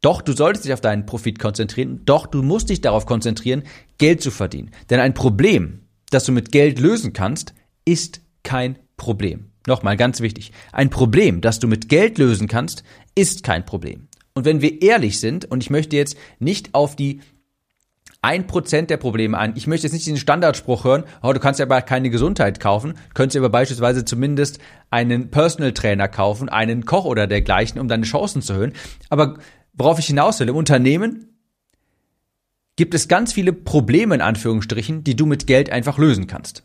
Doch 0.00 0.23
du 0.23 0.32
solltest 0.32 0.64
dich 0.64 0.73
auf 0.73 0.80
deinen 0.80 1.04
Profit 1.04 1.38
konzentrieren. 1.38 2.00
Doch 2.06 2.26
du 2.26 2.42
musst 2.42 2.70
dich 2.70 2.80
darauf 2.80 3.04
konzentrieren, 3.04 3.64
Geld 3.99 4.23
zu 4.23 4.30
verdienen. 4.30 4.70
Denn 4.88 5.00
ein 5.00 5.12
Problem, 5.12 5.87
das 6.08 6.25
du 6.25 6.32
mit 6.32 6.50
Geld 6.50 6.78
lösen 6.78 7.12
kannst, 7.12 7.52
ist 7.85 8.23
kein 8.42 8.78
Problem. 8.96 9.50
Nochmal 9.66 9.96
ganz 9.96 10.20
wichtig. 10.20 10.52
Ein 10.72 10.90
Problem, 10.90 11.40
das 11.40 11.58
du 11.58 11.68
mit 11.68 11.88
Geld 11.88 12.18
lösen 12.18 12.48
kannst, 12.48 12.84
ist 13.14 13.42
kein 13.42 13.66
Problem. 13.66 14.08
Und 14.34 14.44
wenn 14.44 14.60
wir 14.60 14.82
ehrlich 14.82 15.18
sind, 15.18 15.44
und 15.46 15.62
ich 15.62 15.70
möchte 15.70 15.96
jetzt 15.96 16.16
nicht 16.38 16.74
auf 16.74 16.94
die 16.94 17.20
ein 18.26 18.48
Prozent 18.48 18.90
der 18.90 18.96
Probleme 18.96 19.38
ein. 19.38 19.54
Ich 19.56 19.68
möchte 19.68 19.86
jetzt 19.86 19.92
nicht 19.92 20.04
diesen 20.04 20.18
Standardspruch 20.18 20.82
hören, 20.82 21.04
oh, 21.22 21.32
du 21.32 21.38
kannst 21.38 21.60
ja 21.60 21.66
aber 21.66 21.80
keine 21.80 22.10
Gesundheit 22.10 22.58
kaufen, 22.58 22.94
könntest 23.14 23.36
aber 23.36 23.50
beispielsweise 23.50 24.04
zumindest 24.04 24.58
einen 24.90 25.30
Personal 25.30 25.72
Trainer 25.72 26.08
kaufen, 26.08 26.48
einen 26.48 26.84
Koch 26.86 27.04
oder 27.04 27.28
dergleichen, 27.28 27.80
um 27.80 27.86
deine 27.86 28.04
Chancen 28.04 28.42
zu 28.42 28.54
erhöhen. 28.54 28.72
Aber 29.10 29.38
worauf 29.74 30.00
ich 30.00 30.06
hinaus 30.06 30.40
will, 30.40 30.48
im 30.48 30.56
Unternehmen 30.56 31.36
gibt 32.74 32.94
es 32.94 33.06
ganz 33.06 33.32
viele 33.32 33.52
Probleme 33.52 34.16
in 34.16 34.20
Anführungsstrichen, 34.20 35.04
die 35.04 35.14
du 35.14 35.24
mit 35.26 35.46
Geld 35.46 35.70
einfach 35.70 35.96
lösen 35.96 36.26
kannst. 36.26 36.64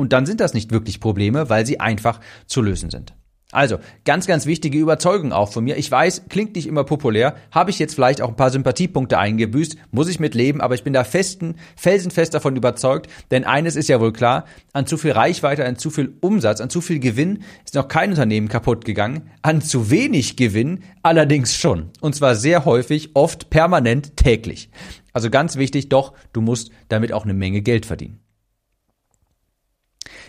Und 0.00 0.12
dann 0.12 0.26
sind 0.26 0.40
das 0.40 0.54
nicht 0.54 0.70
wirklich 0.70 1.00
Probleme, 1.00 1.50
weil 1.50 1.66
sie 1.66 1.80
einfach 1.80 2.20
zu 2.46 2.62
lösen 2.62 2.88
sind. 2.88 3.14
Also, 3.50 3.78
ganz, 4.04 4.26
ganz 4.26 4.44
wichtige 4.44 4.78
Überzeugung 4.78 5.32
auch 5.32 5.50
von 5.50 5.64
mir. 5.64 5.78
Ich 5.78 5.90
weiß, 5.90 6.24
klingt 6.28 6.54
nicht 6.54 6.66
immer 6.66 6.84
populär, 6.84 7.34
habe 7.50 7.70
ich 7.70 7.78
jetzt 7.78 7.94
vielleicht 7.94 8.20
auch 8.20 8.28
ein 8.28 8.36
paar 8.36 8.50
Sympathiepunkte 8.50 9.18
eingebüßt, 9.18 9.76
muss 9.90 10.08
ich 10.10 10.20
mit 10.20 10.34
leben, 10.34 10.60
aber 10.60 10.74
ich 10.74 10.84
bin 10.84 10.92
da 10.92 11.02
festen, 11.02 11.56
felsenfest 11.74 12.34
davon 12.34 12.56
überzeugt, 12.56 13.10
denn 13.30 13.44
eines 13.44 13.74
ist 13.74 13.88
ja 13.88 14.00
wohl 14.00 14.12
klar, 14.12 14.44
an 14.74 14.86
zu 14.86 14.98
viel 14.98 15.12
Reichweite, 15.12 15.64
an 15.64 15.76
zu 15.76 15.88
viel 15.88 16.12
Umsatz, 16.20 16.60
an 16.60 16.68
zu 16.68 16.82
viel 16.82 16.98
Gewinn 16.98 17.42
ist 17.64 17.74
noch 17.74 17.88
kein 17.88 18.10
Unternehmen 18.10 18.48
kaputt 18.48 18.84
gegangen, 18.84 19.30
an 19.40 19.62
zu 19.62 19.90
wenig 19.90 20.36
Gewinn 20.36 20.84
allerdings 21.02 21.56
schon. 21.56 21.88
Und 22.02 22.14
zwar 22.14 22.36
sehr 22.36 22.66
häufig, 22.66 23.12
oft 23.14 23.48
permanent 23.48 24.16
täglich. 24.18 24.68
Also 25.14 25.30
ganz 25.30 25.56
wichtig, 25.56 25.88
doch, 25.88 26.12
du 26.34 26.42
musst 26.42 26.70
damit 26.88 27.14
auch 27.14 27.24
eine 27.24 27.34
Menge 27.34 27.62
Geld 27.62 27.86
verdienen. 27.86 28.20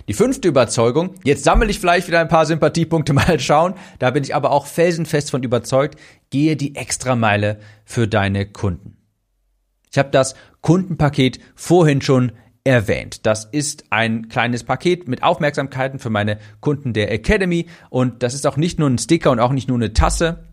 Die 0.10 0.16
fünfte 0.16 0.48
Überzeugung, 0.48 1.13
jetzt 1.24 1.44
sammle 1.44 1.70
ich 1.70 1.80
vielleicht 1.80 2.08
wieder 2.08 2.20
ein 2.20 2.30
paar 2.30 2.48
Sympathiepunkte 2.48 3.13
mal 3.13 3.39
schauen, 3.39 3.75
da 4.00 4.10
bin 4.10 4.24
ich 4.24 4.34
aber 4.34 4.50
auch 4.50 4.66
felsenfest 4.66 5.30
von 5.30 5.44
überzeugt, 5.44 6.00
gehe 6.32 6.56
die 6.56 6.75
Extrameile 6.75 7.60
für 7.86 8.08
deine 8.08 8.48
Kunden. 8.48 8.98
Ich 9.92 10.00
habe 10.00 10.10
das 10.10 10.34
Kundenpaket 10.62 11.39
vorhin 11.54 12.01
schon 12.01 12.32
erwähnt. 12.63 13.28
Das 13.28 13.46
ist 13.46 13.84
ein 13.92 14.30
kleines 14.30 14.63
Paket 14.63 15.08
mit 15.08 15.22
Aufmerksamkeiten 15.22 16.00
für 16.00 16.10
meine 16.10 16.39
Kunden 16.60 16.94
der 16.94 17.12
Academy 17.12 17.68
und 17.92 18.24
das 18.24 18.34
ist 18.34 18.48
auch 18.48 18.58
nicht 18.58 18.80
nur 18.80 18.89
ein 18.89 18.98
Sticker 18.98 19.30
und 19.30 19.39
auch 19.39 19.51
nicht 19.51 19.68
nur 19.68 19.78
eine 19.78 19.94
Tasse, 19.94 20.49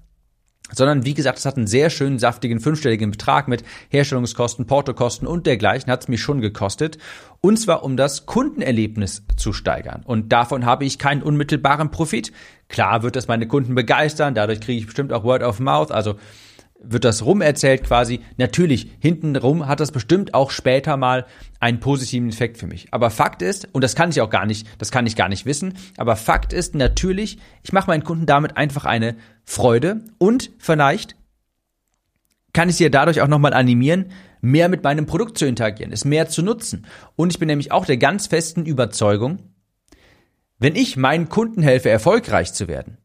sondern 0.72 1.04
wie 1.04 1.14
gesagt, 1.14 1.38
es 1.38 1.46
hat 1.46 1.56
einen 1.56 1.66
sehr 1.66 1.90
schönen, 1.90 2.18
saftigen, 2.18 2.60
fünfstelligen 2.60 3.10
Betrag 3.10 3.48
mit 3.48 3.64
Herstellungskosten, 3.88 4.66
Portokosten 4.66 5.28
und 5.28 5.46
dergleichen 5.46 5.90
hat 5.90 6.02
es 6.02 6.08
mich 6.08 6.20
schon 6.20 6.40
gekostet. 6.40 6.98
Und 7.40 7.58
zwar, 7.58 7.82
um 7.84 7.96
das 7.96 8.26
Kundenerlebnis 8.26 9.22
zu 9.36 9.52
steigern. 9.52 10.02
Und 10.04 10.32
davon 10.32 10.66
habe 10.66 10.84
ich 10.84 10.98
keinen 10.98 11.22
unmittelbaren 11.22 11.90
Profit. 11.90 12.32
Klar 12.68 13.02
wird 13.02 13.16
das 13.16 13.28
meine 13.28 13.46
Kunden 13.46 13.74
begeistern, 13.74 14.34
dadurch 14.34 14.60
kriege 14.60 14.80
ich 14.80 14.86
bestimmt 14.86 15.12
auch 15.12 15.24
Word 15.24 15.42
of 15.42 15.60
Mouth, 15.60 15.92
also 15.92 16.16
wird 16.80 17.04
das 17.04 17.24
rumerzählt 17.24 17.84
quasi. 17.84 18.20
Natürlich, 18.36 18.90
hintenrum 19.00 19.66
hat 19.66 19.80
das 19.80 19.92
bestimmt 19.92 20.34
auch 20.34 20.50
später 20.50 20.96
mal 20.96 21.26
einen 21.60 21.80
positiven 21.80 22.28
Effekt 22.28 22.58
für 22.58 22.66
mich. 22.66 22.88
Aber 22.92 23.10
Fakt 23.10 23.42
ist, 23.42 23.68
und 23.72 23.82
das 23.82 23.94
kann 23.94 24.10
ich 24.10 24.20
auch 24.20 24.30
gar 24.30 24.46
nicht, 24.46 24.66
das 24.78 24.90
kann 24.90 25.06
ich 25.06 25.16
gar 25.16 25.28
nicht 25.28 25.46
wissen, 25.46 25.74
aber 25.96 26.16
Fakt 26.16 26.52
ist 26.52 26.74
natürlich, 26.74 27.38
ich 27.62 27.72
mache 27.72 27.88
meinen 27.88 28.04
Kunden 28.04 28.26
damit 28.26 28.56
einfach 28.56 28.84
eine 28.84 29.16
Freude 29.44 30.04
und 30.18 30.50
vielleicht 30.58 31.16
kann 32.52 32.68
ich 32.68 32.76
sie 32.76 32.84
ja 32.84 32.90
dadurch 32.90 33.20
auch 33.20 33.28
nochmal 33.28 33.52
animieren, 33.52 34.06
mehr 34.40 34.68
mit 34.68 34.82
meinem 34.82 35.06
Produkt 35.06 35.38
zu 35.38 35.46
interagieren, 35.46 35.92
es 35.92 36.04
mehr 36.04 36.28
zu 36.28 36.42
nutzen. 36.42 36.86
Und 37.16 37.32
ich 37.32 37.38
bin 37.38 37.48
nämlich 37.48 37.72
auch 37.72 37.84
der 37.84 37.98
ganz 37.98 38.28
festen 38.28 38.64
Überzeugung, 38.64 39.38
wenn 40.58 40.74
ich 40.74 40.96
meinen 40.96 41.28
Kunden 41.28 41.62
helfe, 41.62 41.90
erfolgreich 41.90 42.54
zu 42.54 42.66
werden, 42.66 42.96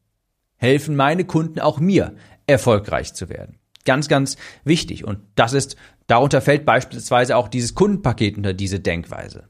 helfen 0.55 0.95
meine 0.95 1.25
Kunden 1.25 1.59
auch 1.59 1.79
mir, 1.79 2.15
erfolgreich 2.47 3.13
zu 3.13 3.27
werden. 3.27 3.60
Ganz, 3.85 4.07
ganz 4.07 4.37
wichtig. 4.63 5.05
Und 5.05 5.19
das 5.35 5.53
ist, 5.53 5.75
darunter 6.07 6.41
fällt 6.41 6.65
beispielsweise 6.65 7.37
auch 7.37 7.47
dieses 7.47 7.75
Kundenpaket 7.75 8.37
unter 8.37 8.53
diese 8.53 8.79
Denkweise. 8.79 9.49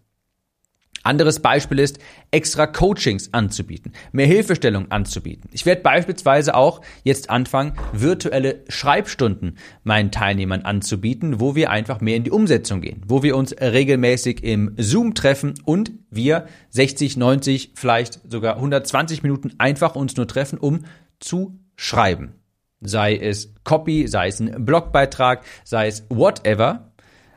Anderes 1.04 1.40
Beispiel 1.40 1.80
ist, 1.80 1.98
extra 2.30 2.68
Coachings 2.68 3.34
anzubieten, 3.34 3.94
mehr 4.12 4.28
Hilfestellung 4.28 4.92
anzubieten. 4.92 5.50
Ich 5.52 5.66
werde 5.66 5.82
beispielsweise 5.82 6.54
auch 6.54 6.82
jetzt 7.04 7.32
anfangen, 7.32 7.74
virtuelle 7.92 8.64
Schreibstunden 8.70 9.58
meinen 9.84 10.12
Teilnehmern 10.12 10.62
anzubieten, 10.62 11.40
wo 11.40 11.56
wir 11.56 11.72
einfach 11.72 12.02
mehr 12.02 12.18
in 12.18 12.24
die 12.24 12.32
Umsetzung 12.32 12.82
gehen, 12.82 13.02
wo 13.08 13.24
wir 13.24 13.36
uns 13.36 13.52
regelmäßig 13.60 14.44
im 14.44 14.76
Zoom 14.78 15.16
treffen 15.16 15.56
und 15.66 15.92
wir 16.12 16.46
60, 16.70 17.18
90, 17.18 17.72
vielleicht 17.74 18.20
sogar 18.32 18.58
120 18.58 19.24
Minuten 19.24 19.54
einfach 19.58 19.96
uns 19.96 20.16
nur 20.18 20.28
treffen, 20.28 20.60
um 20.60 20.86
zu 21.20 21.60
schreiben 21.76 22.36
sei 22.82 23.16
es 23.16 23.54
Copy, 23.64 24.08
sei 24.08 24.28
es 24.28 24.40
ein 24.40 24.66
Blogbeitrag, 24.66 25.44
sei 25.64 25.88
es 25.88 26.06
whatever, 26.10 26.92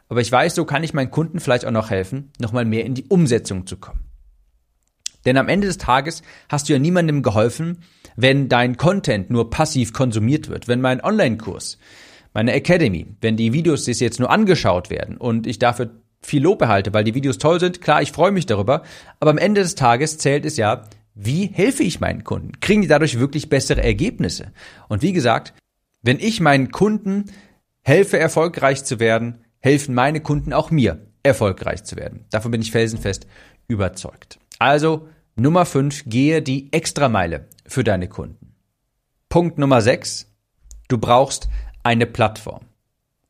aber 0.08 0.20
ich 0.20 0.32
weiß, 0.32 0.54
so 0.54 0.64
kann 0.64 0.84
ich 0.84 0.94
meinen 0.94 1.10
Kunden 1.10 1.40
vielleicht 1.40 1.64
auch 1.64 1.70
noch 1.70 1.90
helfen, 1.90 2.32
nochmal 2.38 2.64
mehr 2.64 2.84
in 2.84 2.94
die 2.94 3.04
Umsetzung 3.04 3.66
zu 3.66 3.76
kommen. 3.76 4.00
Denn 5.24 5.36
am 5.38 5.48
Ende 5.48 5.66
des 5.66 5.78
Tages 5.78 6.22
hast 6.48 6.68
du 6.68 6.74
ja 6.74 6.78
niemandem 6.78 7.22
geholfen, 7.22 7.78
wenn 8.16 8.48
dein 8.48 8.76
Content 8.76 9.30
nur 9.30 9.50
passiv 9.50 9.92
konsumiert 9.92 10.48
wird, 10.48 10.68
wenn 10.68 10.80
mein 10.80 11.02
Online-Kurs, 11.02 11.78
meine 12.34 12.52
Academy, 12.52 13.06
wenn 13.20 13.36
die 13.36 13.52
Videos 13.52 13.86
jetzt 13.86 14.20
nur 14.20 14.30
angeschaut 14.30 14.90
werden 14.90 15.16
und 15.16 15.46
ich 15.46 15.58
dafür 15.58 15.90
viel 16.20 16.42
Lob 16.42 16.62
erhalte, 16.62 16.92
weil 16.92 17.04
die 17.04 17.14
Videos 17.14 17.38
toll 17.38 17.60
sind, 17.60 17.80
klar, 17.80 18.02
ich 18.02 18.12
freue 18.12 18.32
mich 18.32 18.46
darüber, 18.46 18.82
aber 19.20 19.30
am 19.30 19.38
Ende 19.38 19.62
des 19.62 19.74
Tages 19.74 20.18
zählt 20.18 20.44
es 20.44 20.56
ja, 20.56 20.82
wie 21.14 21.47
helfe 21.47 21.83
ich 21.83 22.00
meinen 22.00 22.25
Kunden? 22.25 22.61
Kriegen 22.61 22.83
die 22.83 22.88
dadurch 22.88 23.18
wirklich 23.18 23.49
bessere 23.49 23.83
Ergebnisse? 23.83 24.52
Und 24.88 25.02
wie 25.02 25.12
gesagt, 25.12 25.54
wenn 26.02 26.18
ich 26.18 26.40
meinen 26.40 26.71
Kunden 26.71 27.26
helfe, 27.83 28.18
erfolgreich 28.18 28.85
zu 28.85 28.99
werden, 28.99 29.38
helfen 29.61 29.94
meine 29.94 30.21
Kunden 30.21 30.52
auch 30.52 30.71
mir, 30.71 31.06
erfolgreich 31.23 31.85
zu 31.85 31.97
werden. 31.97 32.25
Davon 32.30 32.50
bin 32.50 32.61
ich 32.61 32.73
felsenfest 32.73 33.26
überzeugt. 33.68 34.38
Also 34.59 35.09
Nummer 35.37 35.64
5, 35.66 36.04
gehe 36.06 36.42
die 36.42 36.73
Extrameile 36.73 37.49
für 37.66 37.85
deine 37.85 38.09
Kunden. 38.09 38.54
Punkt 39.28 39.59
Nummer 39.59 39.80
6, 39.80 40.30
du 40.88 40.99
brauchst 40.99 41.49
eine 41.83 42.06
Plattform. 42.06 42.66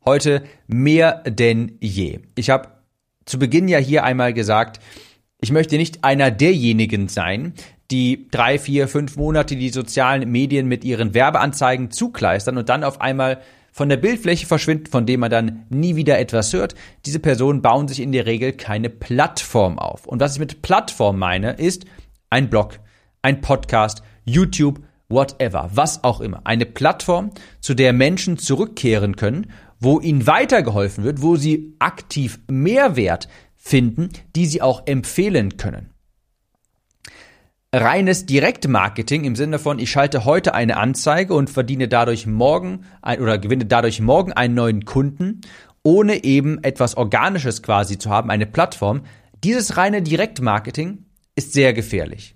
Heute 0.05 0.43
mehr 0.67 1.23
denn 1.23 1.77
je. 1.79 2.19
Ich 2.35 2.49
habe 2.49 2.69
zu 3.25 3.39
Beginn 3.39 3.67
ja 3.67 3.79
hier 3.79 4.03
einmal 4.03 4.33
gesagt, 4.33 4.79
ich 5.41 5.51
möchte 5.51 5.77
nicht 5.77 6.03
einer 6.03 6.31
derjenigen 6.31 7.07
sein, 7.07 7.53
die 7.91 8.27
drei, 8.31 8.57
vier, 8.57 8.87
fünf 8.87 9.15
Monate 9.15 9.55
die 9.55 9.69
sozialen 9.69 10.29
Medien 10.31 10.67
mit 10.67 10.83
ihren 10.83 11.13
Werbeanzeigen 11.13 11.91
zukleistern 11.91 12.57
und 12.57 12.69
dann 12.69 12.83
auf 12.83 13.01
einmal 13.01 13.41
von 13.71 13.89
der 13.89 13.97
Bildfläche 13.97 14.45
verschwinden, 14.45 14.87
von 14.87 15.05
dem 15.05 15.19
man 15.19 15.29
dann 15.29 15.65
nie 15.69 15.95
wieder 15.95 16.17
etwas 16.17 16.53
hört. 16.53 16.75
Diese 17.05 17.19
Personen 17.19 17.61
bauen 17.61 17.87
sich 17.87 17.99
in 17.99 18.11
der 18.11 18.25
Regel 18.25 18.53
keine 18.53 18.89
Plattform 18.89 19.77
auf. 19.77 20.07
Und 20.07 20.21
was 20.21 20.33
ich 20.33 20.39
mit 20.39 20.61
Plattform 20.61 21.19
meine, 21.19 21.53
ist 21.53 21.85
ein 22.29 22.49
Blog, 22.49 22.79
ein 23.21 23.41
Podcast, 23.41 24.01
YouTube, 24.23 24.79
whatever, 25.09 25.69
was 25.73 26.03
auch 26.03 26.21
immer. 26.21 26.41
Eine 26.45 26.65
Plattform, 26.65 27.31
zu 27.59 27.73
der 27.73 27.91
Menschen 27.91 28.37
zurückkehren 28.37 29.17
können, 29.17 29.51
wo 29.79 29.99
ihnen 29.99 30.25
weitergeholfen 30.25 31.03
wird, 31.03 31.21
wo 31.21 31.35
sie 31.35 31.75
aktiv 31.79 32.39
Mehrwert 32.49 33.27
finden, 33.55 34.09
die 34.37 34.45
sie 34.45 34.61
auch 34.61 34.87
empfehlen 34.87 35.57
können 35.57 35.94
reines 37.75 38.25
Direktmarketing 38.25 39.25
im 39.25 39.35
Sinne 39.35 39.59
von, 39.59 39.79
ich 39.79 39.91
schalte 39.91 40.25
heute 40.25 40.53
eine 40.53 40.77
Anzeige 40.77 41.33
und 41.33 41.49
verdiene 41.49 41.87
dadurch 41.87 42.25
morgen 42.25 42.85
ein, 43.01 43.19
oder 43.21 43.37
gewinne 43.37 43.65
dadurch 43.65 43.99
morgen 43.99 44.31
einen 44.33 44.55
neuen 44.55 44.85
Kunden, 44.85 45.41
ohne 45.83 46.23
eben 46.23 46.63
etwas 46.63 46.95
Organisches 46.95 47.61
quasi 47.61 47.97
zu 47.97 48.09
haben, 48.09 48.31
eine 48.31 48.45
Plattform. 48.45 49.01
Dieses 49.43 49.77
reine 49.77 50.01
Direktmarketing 50.01 51.05
ist 51.35 51.53
sehr 51.53 51.73
gefährlich. 51.73 52.34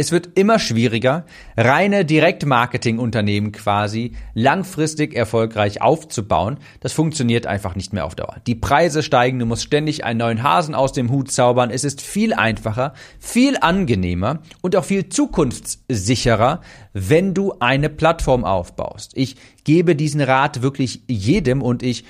Es 0.00 0.12
wird 0.12 0.30
immer 0.38 0.58
schwieriger, 0.58 1.26
reine 1.58 2.06
Direktmarketing-Unternehmen 2.06 3.52
quasi 3.52 4.12
langfristig 4.32 5.14
erfolgreich 5.14 5.82
aufzubauen. 5.82 6.56
Das 6.80 6.94
funktioniert 6.94 7.46
einfach 7.46 7.74
nicht 7.76 7.92
mehr 7.92 8.06
auf 8.06 8.14
Dauer. 8.14 8.36
Die 8.46 8.54
Preise 8.54 9.02
steigen, 9.02 9.38
du 9.38 9.44
musst 9.44 9.64
ständig 9.64 10.02
einen 10.02 10.20
neuen 10.20 10.42
Hasen 10.42 10.74
aus 10.74 10.94
dem 10.94 11.10
Hut 11.10 11.30
zaubern. 11.30 11.68
Es 11.68 11.84
ist 11.84 12.00
viel 12.00 12.32
einfacher, 12.32 12.94
viel 13.18 13.58
angenehmer 13.60 14.38
und 14.62 14.74
auch 14.74 14.86
viel 14.86 15.10
zukunftssicherer, 15.10 16.62
wenn 16.94 17.34
du 17.34 17.52
eine 17.60 17.90
Plattform 17.90 18.46
aufbaust. 18.46 19.12
Ich 19.16 19.36
gebe 19.64 19.94
diesen 19.96 20.22
Rat 20.22 20.62
wirklich 20.62 21.02
jedem 21.08 21.60
und 21.60 21.82
ich 21.82 22.06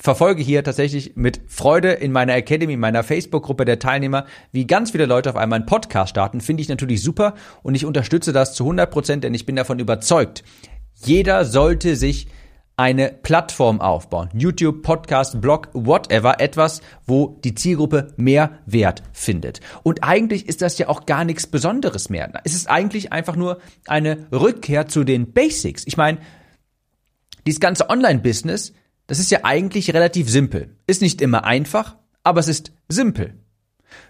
verfolge 0.00 0.42
hier 0.42 0.64
tatsächlich 0.64 1.12
mit 1.14 1.42
Freude 1.46 1.92
in 1.92 2.10
meiner 2.10 2.34
Academy, 2.34 2.72
in 2.72 2.80
meiner 2.80 3.04
Facebook-Gruppe 3.04 3.66
der 3.66 3.78
Teilnehmer, 3.78 4.24
wie 4.50 4.66
ganz 4.66 4.92
viele 4.92 5.04
Leute 5.04 5.28
auf 5.28 5.36
einmal 5.36 5.58
einen 5.58 5.66
Podcast 5.66 6.10
starten. 6.10 6.40
Finde 6.40 6.62
ich 6.62 6.68
natürlich 6.68 7.02
super 7.02 7.34
und 7.62 7.74
ich 7.74 7.84
unterstütze 7.84 8.32
das 8.32 8.54
zu 8.54 8.64
100 8.64 8.90
Prozent, 8.90 9.24
denn 9.24 9.34
ich 9.34 9.44
bin 9.44 9.56
davon 9.56 9.78
überzeugt. 9.78 10.42
Jeder 10.94 11.44
sollte 11.44 11.96
sich 11.96 12.28
eine 12.78 13.10
Plattform 13.10 13.82
aufbauen. 13.82 14.30
YouTube, 14.32 14.82
Podcast, 14.82 15.38
Blog, 15.42 15.68
whatever, 15.74 16.40
etwas, 16.40 16.80
wo 17.06 17.38
die 17.44 17.54
Zielgruppe 17.54 18.14
mehr 18.16 18.58
Wert 18.64 19.02
findet. 19.12 19.60
Und 19.82 20.02
eigentlich 20.02 20.48
ist 20.48 20.62
das 20.62 20.78
ja 20.78 20.88
auch 20.88 21.04
gar 21.04 21.26
nichts 21.26 21.46
Besonderes 21.46 22.08
mehr. 22.08 22.32
Es 22.44 22.54
ist 22.54 22.70
eigentlich 22.70 23.12
einfach 23.12 23.36
nur 23.36 23.60
eine 23.86 24.28
Rückkehr 24.32 24.86
zu 24.86 25.04
den 25.04 25.34
Basics. 25.34 25.82
Ich 25.86 25.98
meine, 25.98 26.20
dieses 27.46 27.60
ganze 27.60 27.90
Online-Business 27.90 28.72
das 29.10 29.18
ist 29.18 29.32
ja 29.32 29.40
eigentlich 29.42 29.92
relativ 29.92 30.30
simpel. 30.30 30.76
Ist 30.86 31.02
nicht 31.02 31.20
immer 31.20 31.42
einfach, 31.42 31.96
aber 32.22 32.38
es 32.38 32.46
ist 32.46 32.70
simpel. 32.88 33.34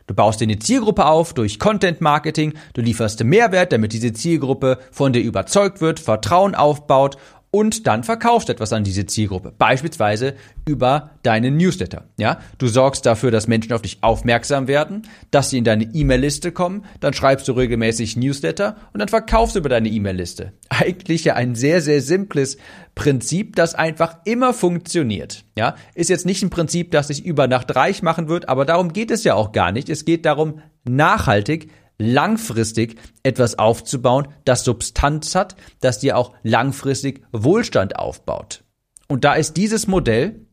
Du 0.06 0.12
baust 0.12 0.40
dir 0.40 0.44
eine 0.44 0.58
Zielgruppe 0.58 1.06
auf 1.06 1.32
durch 1.32 1.58
Content 1.58 2.02
Marketing, 2.02 2.52
du 2.74 2.82
lieferst 2.82 3.24
Mehrwert, 3.24 3.72
damit 3.72 3.94
diese 3.94 4.12
Zielgruppe 4.12 4.76
von 4.90 5.14
dir 5.14 5.22
überzeugt 5.22 5.80
wird, 5.80 6.00
Vertrauen 6.00 6.54
aufbaut 6.54 7.16
und 7.50 7.86
dann 7.86 8.04
verkaufst 8.04 8.48
etwas 8.48 8.72
an 8.72 8.84
diese 8.84 9.06
Zielgruppe. 9.06 9.52
Beispielsweise 9.56 10.34
über 10.68 11.10
deinen 11.22 11.56
Newsletter. 11.56 12.04
Ja, 12.16 12.40
du 12.58 12.68
sorgst 12.68 13.06
dafür, 13.06 13.30
dass 13.30 13.48
Menschen 13.48 13.72
auf 13.72 13.82
dich 13.82 13.98
aufmerksam 14.02 14.68
werden, 14.68 15.02
dass 15.30 15.50
sie 15.50 15.58
in 15.58 15.64
deine 15.64 15.84
E-Mail-Liste 15.84 16.52
kommen, 16.52 16.84
dann 17.00 17.12
schreibst 17.12 17.48
du 17.48 17.52
regelmäßig 17.52 18.16
Newsletter 18.16 18.76
und 18.92 19.00
dann 19.00 19.08
verkaufst 19.08 19.56
du 19.56 19.60
über 19.60 19.68
deine 19.68 19.88
E-Mail-Liste. 19.88 20.52
Eigentlich 20.68 21.24
ja 21.24 21.34
ein 21.34 21.54
sehr, 21.54 21.80
sehr 21.80 22.00
simples 22.00 22.56
Prinzip, 22.94 23.56
das 23.56 23.74
einfach 23.74 24.18
immer 24.24 24.52
funktioniert. 24.52 25.44
Ja, 25.56 25.74
ist 25.94 26.10
jetzt 26.10 26.26
nicht 26.26 26.42
ein 26.42 26.50
Prinzip, 26.50 26.90
das 26.90 27.08
sich 27.08 27.24
über 27.24 27.46
Nacht 27.46 27.74
reich 27.74 28.02
machen 28.02 28.28
wird, 28.28 28.48
aber 28.48 28.64
darum 28.64 28.92
geht 28.92 29.10
es 29.10 29.24
ja 29.24 29.34
auch 29.34 29.52
gar 29.52 29.72
nicht. 29.72 29.88
Es 29.88 30.04
geht 30.04 30.26
darum, 30.26 30.60
nachhaltig 30.84 31.70
langfristig 32.00 32.96
etwas 33.22 33.58
aufzubauen, 33.58 34.28
das 34.44 34.64
Substanz 34.64 35.34
hat, 35.34 35.54
das 35.80 36.00
dir 36.00 36.16
auch 36.16 36.32
langfristig 36.42 37.22
Wohlstand 37.30 37.96
aufbaut. 37.96 38.64
Und 39.06 39.24
da 39.24 39.34
ist 39.34 39.56
dieses 39.56 39.86
Modell, 39.86 40.46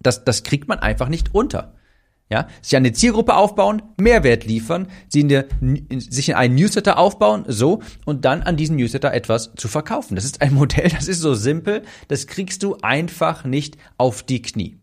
das, 0.00 0.24
das 0.24 0.42
kriegt 0.42 0.68
man 0.68 0.80
einfach 0.80 1.08
nicht 1.08 1.34
unter. 1.34 1.74
Ja, 2.30 2.48
sich 2.62 2.76
eine 2.76 2.92
Zielgruppe 2.92 3.34
aufbauen, 3.34 3.82
Mehrwert 3.98 4.46
liefern, 4.46 4.88
sie 5.08 5.20
in 5.20 5.28
der, 5.28 5.46
sich 5.98 6.30
in 6.30 6.34
einen 6.34 6.54
Newsletter 6.54 6.98
aufbauen, 6.98 7.44
so, 7.46 7.82
und 8.06 8.24
dann 8.24 8.42
an 8.42 8.56
diesen 8.56 8.76
Newsletter 8.76 9.12
etwas 9.12 9.52
zu 9.54 9.68
verkaufen. 9.68 10.14
Das 10.14 10.24
ist 10.24 10.40
ein 10.40 10.54
Modell, 10.54 10.88
das 10.88 11.08
ist 11.08 11.20
so 11.20 11.34
simpel, 11.34 11.82
das 12.08 12.26
kriegst 12.26 12.62
du 12.62 12.78
einfach 12.80 13.44
nicht 13.44 13.76
auf 13.98 14.22
die 14.22 14.40
Knie. 14.40 14.81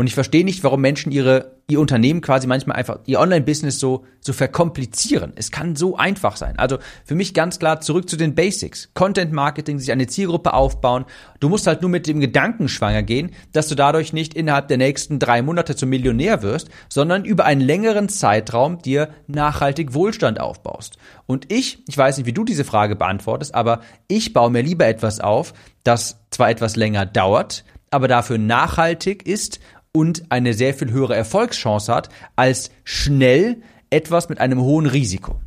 Und 0.00 0.06
ich 0.06 0.14
verstehe 0.14 0.46
nicht, 0.46 0.64
warum 0.64 0.80
Menschen 0.80 1.12
ihre, 1.12 1.58
ihr 1.68 1.78
Unternehmen 1.78 2.22
quasi 2.22 2.46
manchmal 2.46 2.78
einfach, 2.78 3.00
ihr 3.04 3.20
Online-Business 3.20 3.78
so, 3.78 4.06
so 4.22 4.32
verkomplizieren. 4.32 5.34
Es 5.36 5.50
kann 5.50 5.76
so 5.76 5.94
einfach 5.94 6.36
sein. 6.36 6.58
Also 6.58 6.78
für 7.04 7.14
mich 7.14 7.34
ganz 7.34 7.58
klar 7.58 7.82
zurück 7.82 8.08
zu 8.08 8.16
den 8.16 8.34
Basics. 8.34 8.88
Content 8.94 9.30
Marketing, 9.30 9.78
sich 9.78 9.92
eine 9.92 10.06
Zielgruppe 10.06 10.54
aufbauen. 10.54 11.04
Du 11.38 11.50
musst 11.50 11.66
halt 11.66 11.82
nur 11.82 11.90
mit 11.90 12.06
dem 12.06 12.18
Gedanken 12.18 12.68
schwanger 12.68 13.02
gehen, 13.02 13.32
dass 13.52 13.68
du 13.68 13.74
dadurch 13.74 14.14
nicht 14.14 14.32
innerhalb 14.32 14.68
der 14.68 14.78
nächsten 14.78 15.18
drei 15.18 15.42
Monate 15.42 15.76
zum 15.76 15.90
Millionär 15.90 16.42
wirst, 16.42 16.70
sondern 16.88 17.26
über 17.26 17.44
einen 17.44 17.60
längeren 17.60 18.08
Zeitraum 18.08 18.80
dir 18.80 19.10
nachhaltig 19.26 19.92
Wohlstand 19.92 20.40
aufbaust. 20.40 20.96
Und 21.26 21.52
ich, 21.52 21.84
ich 21.86 21.98
weiß 21.98 22.16
nicht, 22.16 22.26
wie 22.26 22.32
du 22.32 22.44
diese 22.44 22.64
Frage 22.64 22.96
beantwortest, 22.96 23.54
aber 23.54 23.82
ich 24.08 24.32
baue 24.32 24.50
mir 24.50 24.62
lieber 24.62 24.86
etwas 24.86 25.20
auf, 25.20 25.52
das 25.84 26.22
zwar 26.30 26.48
etwas 26.48 26.76
länger 26.76 27.04
dauert, 27.04 27.64
aber 27.90 28.08
dafür 28.08 28.38
nachhaltig 28.38 29.26
ist 29.26 29.60
und 29.92 30.30
eine 30.30 30.54
sehr 30.54 30.74
viel 30.74 30.90
höhere 30.90 31.16
Erfolgschance 31.16 31.92
hat, 31.92 32.08
als 32.36 32.70
schnell 32.84 33.62
etwas 33.90 34.28
mit 34.28 34.38
einem 34.38 34.60
hohen 34.60 34.86
Risiko. 34.86 35.40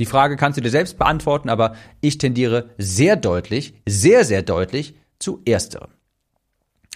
Die 0.00 0.06
Frage 0.06 0.36
kannst 0.36 0.58
du 0.58 0.62
dir 0.62 0.70
selbst 0.70 0.98
beantworten, 0.98 1.48
aber 1.48 1.74
ich 2.00 2.18
tendiere 2.18 2.70
sehr 2.78 3.16
deutlich, 3.16 3.74
sehr, 3.86 4.24
sehr 4.24 4.42
deutlich 4.42 4.94
zu 5.18 5.40
ersterem. 5.44 5.90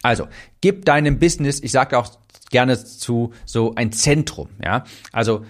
Also, 0.01 0.27
gib 0.61 0.85
deinem 0.85 1.19
Business, 1.19 1.61
ich 1.61 1.71
sage 1.71 1.97
auch 1.97 2.11
gerne 2.51 2.83
zu 2.83 3.33
so 3.45 3.73
ein 3.75 3.91
Zentrum, 3.91 4.49
ja? 4.63 4.83
Also, 5.11 5.45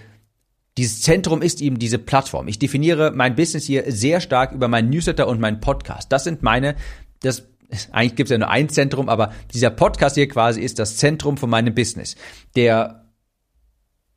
dieses 0.78 1.02
Zentrum 1.02 1.42
ist 1.42 1.62
eben 1.62 1.78
diese 1.78 2.00
Plattform. 2.00 2.48
Ich 2.48 2.58
definiere 2.60 3.12
mein 3.12 3.36
Business 3.36 3.66
hier 3.66 3.92
sehr 3.92 4.22
stark 4.22 4.54
über 4.54 4.68
meinen 4.68 4.90
Newsletter 4.90 5.28
und 5.28 5.42
meinen 5.42 5.60
Podcast. 5.60 6.12
Das 6.12 6.24
sind 6.24 6.42
meine, 6.42 6.76
das 7.22 7.44
eigentlich 7.92 8.16
gibt 8.16 8.28
es 8.28 8.32
ja 8.32 8.38
nur 8.38 8.50
ein 8.50 8.70
Zentrum, 8.70 9.10
aber 9.10 9.32
dieser 9.54 9.70
Podcast 9.70 10.16
hier 10.16 10.28
quasi 10.28 10.62
ist 10.62 10.80
das 10.80 10.98
Zentrum 10.98 11.38
von 11.38 11.50
meinem 11.50 11.76
Business. 11.76 12.16
Der 12.56 13.06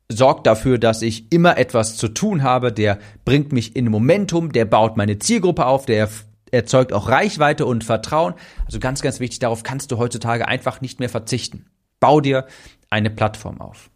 sorgt 0.09 0.47
dafür, 0.47 0.77
dass 0.77 1.01
ich 1.01 1.31
immer 1.31 1.57
etwas 1.57 1.97
zu 1.97 2.07
tun 2.07 2.43
habe, 2.43 2.71
der 2.71 2.99
bringt 3.25 3.51
mich 3.51 3.75
in 3.75 3.89
Momentum, 3.89 4.51
der 4.51 4.65
baut 4.65 4.97
meine 4.97 5.19
Zielgruppe 5.19 5.65
auf, 5.65 5.85
der 5.85 6.09
erzeugt 6.51 6.93
auch 6.93 7.09
Reichweite 7.09 7.65
und 7.65 7.83
Vertrauen. 7.83 8.35
Also 8.65 8.79
ganz, 8.79 9.01
ganz 9.01 9.19
wichtig, 9.19 9.39
darauf 9.39 9.63
kannst 9.63 9.91
du 9.91 9.97
heutzutage 9.97 10.47
einfach 10.47 10.81
nicht 10.81 10.99
mehr 10.99 11.09
verzichten. 11.09 11.65
Bau 11.99 12.21
dir 12.21 12.45
eine 12.89 13.09
Plattform 13.09 13.59
auf. 13.59 13.89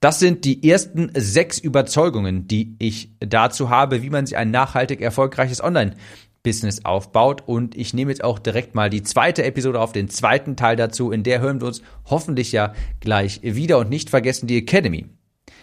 Das 0.00 0.18
sind 0.18 0.44
die 0.46 0.68
ersten 0.68 1.10
sechs 1.14 1.58
Überzeugungen, 1.58 2.48
die 2.48 2.74
ich 2.78 3.14
dazu 3.20 3.68
habe, 3.68 4.02
wie 4.02 4.10
man 4.10 4.26
sich 4.26 4.36
ein 4.36 4.50
nachhaltig 4.50 5.00
erfolgreiches 5.00 5.62
Online 5.62 5.94
Business 6.42 6.84
aufbaut. 6.84 7.42
Und 7.46 7.76
ich 7.76 7.94
nehme 7.94 8.10
jetzt 8.10 8.24
auch 8.24 8.38
direkt 8.38 8.74
mal 8.74 8.90
die 8.90 9.02
zweite 9.02 9.44
Episode 9.44 9.80
auf, 9.80 9.92
den 9.92 10.08
zweiten 10.08 10.56
Teil 10.56 10.76
dazu. 10.76 11.10
In 11.10 11.22
der 11.22 11.40
hören 11.40 11.60
wir 11.60 11.68
uns 11.68 11.82
hoffentlich 12.06 12.52
ja 12.52 12.74
gleich 13.00 13.40
wieder. 13.42 13.78
Und 13.78 13.90
nicht 13.90 14.10
vergessen 14.10 14.46
die 14.46 14.58
Academy. 14.58 15.06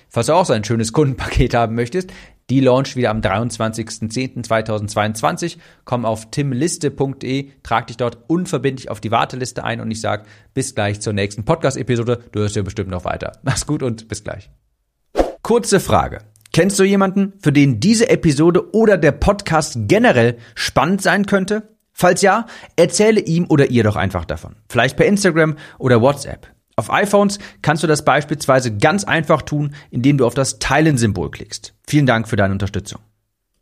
Falls 0.10 0.28
du 0.28 0.34
auch 0.34 0.46
so 0.46 0.54
ein 0.54 0.64
schönes 0.64 0.94
Kundenpaket 0.94 1.54
haben 1.54 1.76
möchtest, 1.76 2.12
die 2.50 2.62
launcht 2.62 2.96
wieder 2.96 3.10
am 3.10 3.20
23.10.2022. 3.20 5.58
Komm 5.84 6.06
auf 6.06 6.32
timliste.de, 6.32 7.50
trag 7.62 7.88
dich 7.88 7.98
dort 7.98 8.20
unverbindlich 8.28 8.90
auf 8.90 9.02
die 9.02 9.12
Warteliste 9.12 9.66
ein 9.66 9.82
und 9.82 9.92
ich 9.92 10.00
sag 10.00 10.26
bis 10.54 10.74
gleich 10.74 11.02
zur 11.02 11.12
nächsten 11.12 11.44
Podcast-Episode. 11.44 12.24
Du 12.32 12.40
hörst 12.40 12.56
ja 12.56 12.62
bestimmt 12.62 12.90
noch 12.90 13.04
weiter. 13.04 13.34
Mach's 13.44 13.68
gut 13.68 13.84
und 13.84 14.08
bis 14.08 14.24
gleich. 14.24 14.50
Kurze 15.42 15.82
Frage. 15.82 16.20
Kennst 16.54 16.80
du 16.80 16.84
jemanden, 16.84 17.34
für 17.40 17.52
den 17.52 17.80
diese 17.80 18.10
Episode 18.10 18.74
oder 18.74 18.98
der 18.98 19.12
Podcast 19.12 19.78
generell 19.88 20.38
spannend 20.56 21.02
sein 21.02 21.26
könnte? 21.26 21.76
Falls 21.94 22.22
ja, 22.22 22.46
erzähle 22.76 23.22
ihm 23.22 23.48
oder 23.50 23.70
ihr 23.70 23.84
doch 23.84 23.96
einfach 23.96 24.26
davon. 24.26 24.56
Vielleicht 24.70 24.98
per 24.98 25.08
Instagram 25.08 25.56
oder 25.80 26.02
WhatsApp. 26.02 26.48
Auf 26.76 26.92
iPhones 26.92 27.40
kannst 27.64 27.82
du 27.82 27.88
das 27.88 28.06
beispielsweise 28.06 28.78
ganz 28.78 29.04
einfach 29.04 29.42
tun, 29.42 29.74
indem 29.90 30.20
du 30.20 30.28
auf 30.28 30.36
das 30.36 30.60
Teilen-Symbol 30.60 31.32
klickst. 31.32 31.74
Vielen 31.88 32.06
Dank 32.06 32.28
für 32.28 32.36
deine 32.36 32.54
Unterstützung. 32.54 33.02